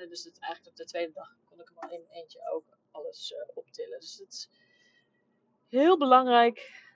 dus 0.10 0.23
het, 0.23 0.39
eigenlijk 0.39 0.71
op 0.71 0.75
de 0.75 0.86
tweede 0.86 1.12
dag, 1.12 1.36
kon 1.49 1.60
ik 1.60 1.67
hem 1.67 1.77
al 1.77 1.89
in 1.89 2.01
mijn 2.01 2.21
eentje 2.21 2.51
ook 2.51 2.79
alles 2.91 3.32
uh, 3.32 3.58
optillen. 3.58 3.99
Dus 3.99 4.17
het 4.17 4.34
is 4.34 4.49
heel 5.69 5.97
belangrijk 5.97 6.88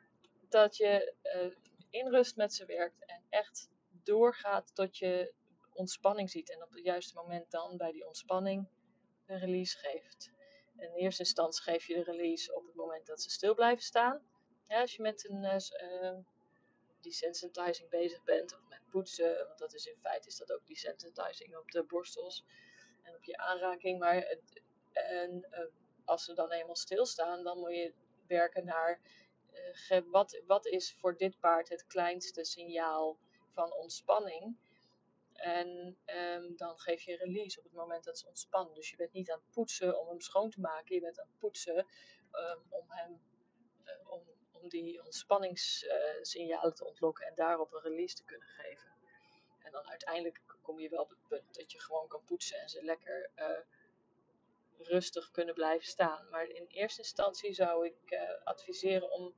dat 0.49 0.77
je 0.77 1.13
uh, 1.23 1.55
in 1.89 2.07
rust 2.07 2.35
met 2.35 2.53
ze 2.53 2.65
werkt 2.65 3.05
en 3.05 3.23
echt 3.29 3.69
doorgaat 4.03 4.75
tot 4.75 4.97
je 4.97 5.33
ontspanning 5.73 6.29
ziet. 6.29 6.49
En 6.49 6.63
op 6.63 6.71
het 6.71 6.83
juiste 6.83 7.15
moment 7.15 7.51
dan 7.51 7.77
bij 7.77 7.91
die 7.91 8.07
ontspanning 8.07 8.67
een 9.25 9.39
release 9.39 9.77
geeft. 9.77 10.31
In 10.77 10.93
eerste 10.93 11.23
instantie 11.23 11.63
geef 11.63 11.87
je 11.87 11.93
de 11.93 12.03
release 12.03 12.55
op 12.55 12.65
het 12.65 12.75
moment 12.75 13.05
dat 13.05 13.21
ze 13.21 13.29
stil 13.29 13.53
blijven 13.53 13.83
staan. 13.83 14.21
Ja, 14.67 14.81
als 14.81 14.95
je 14.95 15.01
met 15.01 15.29
een 15.29 15.43
uh, 15.43 16.17
desensitizing 17.01 17.89
bezig 17.89 18.23
bent 18.23 18.53
of 18.53 18.67
met 18.69 18.81
poetsen, 18.89 19.45
want 19.47 19.59
dat 19.59 19.73
is 19.73 19.85
in 19.85 19.97
feite 20.01 20.27
is 20.27 20.37
dat 20.37 20.51
ook 20.51 20.67
desensitizing 20.67 21.57
op 21.57 21.71
de 21.71 21.83
borstels 21.83 22.45
en 23.01 23.15
op 23.15 23.23
je 23.23 23.37
aanraking. 23.37 23.99
Maar 23.99 24.37
en, 24.91 25.47
uh, 25.51 25.82
als 26.05 26.25
ze 26.25 26.33
dan 26.33 26.51
eenmaal 26.51 26.75
stilstaan, 26.75 27.43
dan 27.43 27.59
moet 27.59 27.75
je 27.75 27.93
werken 28.27 28.65
naar 28.65 28.99
uh, 29.89 30.01
wat, 30.11 30.41
wat 30.47 30.65
is 30.65 30.93
voor 30.93 31.17
dit 31.17 31.39
paard 31.39 31.69
het 31.69 31.87
kleinste 31.87 32.43
signaal 32.43 33.17
van 33.53 33.73
ontspanning. 33.73 34.57
En 35.33 35.97
ehm, 36.05 36.55
dan 36.55 36.79
geef 36.79 37.01
je 37.01 37.15
release 37.15 37.59
op 37.59 37.63
het 37.63 37.73
moment 37.73 38.03
dat 38.03 38.19
ze 38.19 38.27
ontspannen. 38.27 38.73
Dus 38.73 38.89
je 38.89 38.95
bent 38.95 39.13
niet 39.13 39.31
aan 39.31 39.39
het 39.39 39.51
poetsen 39.51 39.99
om 39.99 40.07
hem 40.07 40.21
schoon 40.21 40.49
te 40.49 40.59
maken. 40.59 40.95
Je 40.95 41.01
bent 41.01 41.19
aan 41.19 41.27
het 41.27 41.39
poetsen 41.39 41.85
ehm, 42.31 42.59
om, 42.69 42.85
hem, 42.87 43.21
uh, 43.85 44.11
om, 44.11 44.21
om 44.51 44.69
die 44.69 45.03
ontspanningssignalen 45.03 46.75
te 46.75 46.85
ontlokken 46.85 47.27
en 47.27 47.35
daarop 47.35 47.73
een 47.73 47.81
release 47.81 48.15
te 48.15 48.23
kunnen 48.23 48.47
geven. 48.47 48.91
En 49.59 49.71
dan 49.71 49.89
uiteindelijk 49.89 50.41
kom 50.61 50.79
je 50.79 50.89
wel 50.89 51.01
op 51.01 51.09
het 51.09 51.27
punt 51.27 51.55
dat 51.55 51.71
je 51.71 51.79
gewoon 51.79 52.07
kan 52.07 52.23
poetsen 52.23 52.59
en 52.59 52.69
ze 52.69 52.83
lekker 52.83 53.29
uh, 53.35 53.45
rustig 54.77 55.31
kunnen 55.31 55.53
blijven 55.53 55.87
staan. 55.87 56.29
Maar 56.29 56.47
in 56.47 56.65
eerste 56.67 57.01
instantie 57.01 57.53
zou 57.53 57.85
ik 57.85 58.11
uh, 58.11 58.19
adviseren 58.43 59.11
om 59.11 59.33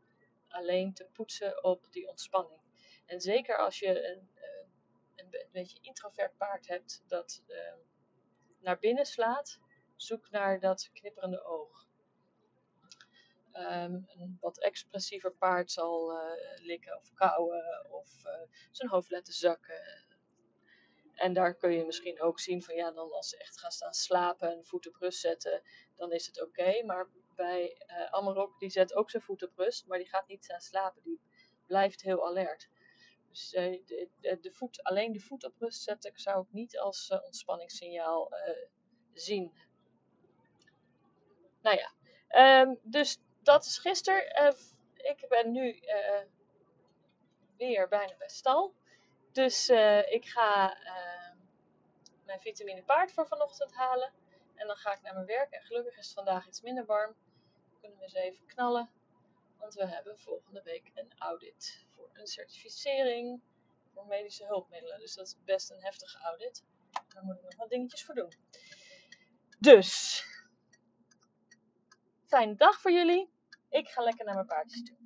alleen 0.48 0.94
te 0.94 1.06
poetsen 1.06 1.64
op 1.64 1.92
die 1.92 2.10
ontspanning. 2.10 2.62
En 3.06 3.22
zeker 3.22 3.58
als 3.58 3.80
je 3.80 4.08
een, 4.08 4.30
uh, 4.36 4.68
een, 5.16 5.50
beetje 5.52 5.78
introvert 5.82 6.38
paard 6.38 6.68
hebt 6.68 7.04
dat 7.08 7.44
ehm, 7.48 7.78
naar 8.60 8.80
binnen 8.80 9.06
slaat, 9.06 9.60
zoek 9.96 10.30
naar 10.30 10.60
dat 10.60 10.90
knipperende 10.94 11.44
oog. 11.44 11.88
Um, 13.54 14.06
een 14.08 14.38
wat 14.40 14.60
expressiever 14.60 15.32
paard 15.32 15.72
zal 15.72 16.12
uh, 16.12 16.32
likken 16.56 16.98
of 16.98 17.14
kauwen 17.14 17.92
of 17.92 18.08
zijn 18.72 18.90
hoofd 18.90 19.10
laten 19.12 19.34
zakken. 19.34 20.05
En 21.26 21.34
daar 21.34 21.56
kun 21.56 21.72
je 21.72 21.86
misschien 21.86 22.22
ook 22.22 22.40
zien 22.40 22.64
van 22.64 22.76
ja, 22.76 22.92
dan 22.92 23.12
als 23.12 23.30
ze 23.30 23.38
echt 23.38 23.60
gaan 23.60 23.72
staan 23.72 23.94
slapen 23.94 24.52
en 24.52 24.66
voet 24.66 24.88
op 24.88 24.96
rust 24.96 25.20
zetten, 25.20 25.62
dan 25.96 26.12
is 26.12 26.26
het 26.26 26.42
oké. 26.42 26.84
Maar 26.84 27.10
bij 27.36 27.82
uh, 27.88 28.06
Amarok, 28.06 28.60
die 28.60 28.70
zet 28.70 28.96
ook 28.96 29.10
zijn 29.10 29.24
voet 29.24 29.44
op 29.44 29.52
rust, 29.56 29.88
maar 29.88 29.98
die 29.98 30.08
gaat 30.08 30.28
niet 30.28 30.44
staan 30.44 30.60
slapen. 30.60 31.02
Die 31.04 31.20
blijft 31.66 32.02
heel 32.02 32.28
alert. 32.28 32.70
Dus 33.30 33.54
uh, 33.54 33.86
de, 33.86 34.38
de, 34.42 34.52
voet, 34.52 34.84
alleen 34.84 35.12
de 35.12 35.20
voet 35.20 35.46
op 35.46 35.56
rust 35.60 35.82
zetten 35.84 36.12
zou 36.16 36.44
ik 36.44 36.54
niet 36.54 36.80
als 36.80 37.10
uh, 37.10 37.24
ontspanningssignaal 37.24 38.32
zien. 39.14 39.54
Nou 41.62 41.78
ja, 41.78 42.62
um, 42.62 42.80
dus 42.84 43.18
dat 43.44 43.66
is 43.66 43.78
gisteren. 43.78 44.56
ik 44.96 45.26
ben 45.30 45.52
nu 45.52 45.80
weer 47.58 47.88
bijna 47.88 48.16
bij 48.18 48.30
stal. 48.30 48.76
Dus 49.36 49.70
uh, 49.70 50.12
ik 50.12 50.26
ga 50.26 50.78
uh, 50.84 51.32
mijn 52.26 52.40
vitamine 52.40 52.84
paard 52.84 53.12
voor 53.12 53.28
vanochtend 53.28 53.74
halen. 53.74 54.14
En 54.56 54.68
dan 54.68 54.76
ga 54.76 54.94
ik 54.94 55.02
naar 55.02 55.14
mijn 55.14 55.26
werk. 55.26 55.52
En 55.52 55.62
gelukkig 55.62 55.98
is 55.98 56.06
het 56.06 56.14
vandaag 56.14 56.48
iets 56.48 56.62
minder 56.62 56.86
warm. 56.86 57.16
Kunnen 57.80 57.98
we 57.98 58.04
eens 58.04 58.14
even 58.14 58.46
knallen. 58.46 58.90
Want 59.58 59.74
we 59.74 59.86
hebben 59.86 60.20
volgende 60.20 60.62
week 60.62 60.92
een 60.94 61.14
audit 61.18 61.86
voor 61.96 62.10
een 62.14 62.28
certificering 62.28 63.42
voor 63.94 64.06
medische 64.06 64.46
hulpmiddelen. 64.46 65.00
Dus 65.00 65.14
dat 65.14 65.26
is 65.28 65.36
best 65.46 65.72
een 65.72 65.82
heftige 65.82 66.20
audit. 66.20 66.64
Daar 67.14 67.24
moet 67.24 67.36
ik 67.36 67.44
nog 67.44 67.56
wat 67.56 67.70
dingetjes 67.70 68.06
voor 68.06 68.16
doen. 68.16 68.34
Dus, 69.60 70.24
fijne 72.26 72.56
dag 72.56 72.82
voor 72.82 72.92
jullie. 72.92 73.30
Ik 73.70 73.88
ga 73.88 74.02
lekker 74.02 74.26
naar 74.26 74.36
mijn 74.36 74.48
paardjes 74.48 74.84
toe. 74.84 75.05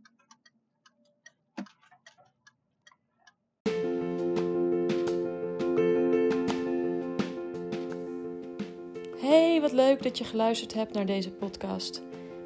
Hey, 9.30 9.62
wat 9.62 9.72
leuk 9.72 10.04
dat 10.04 10.18
je 10.18 10.24
geluisterd 10.24 10.74
hebt 10.74 10.94
naar 10.94 11.06
deze 11.06 11.32
podcast. 11.32 12.02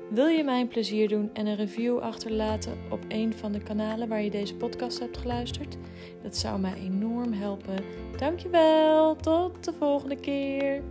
Wil 0.10 0.28
je 0.28 0.43
mij 0.43 0.62
een 0.62 0.67
plezier 0.67 1.08
doen 1.08 1.30
en 1.34 1.46
een 1.46 1.56
review 1.56 2.00
achterlaten 2.00 2.78
op 2.89 3.00
een 3.08 3.34
van 3.34 3.52
de 3.52 3.63
kanalen 3.63 4.08
waar 4.08 4.22
je 4.22 4.30
deze 4.30 4.56
podcast 4.56 5.00
hebt 5.00 5.17
geluisterd? 5.17 5.78
Dat 6.24 6.36
zou 6.36 6.60
mij 6.60 6.74
enorm 6.74 7.34
helpen. 7.34 7.84
Dankjewel, 8.17 9.15
tot 9.15 9.63
de 9.63 9.74
volgende 9.74 10.15
keer. 10.15 10.84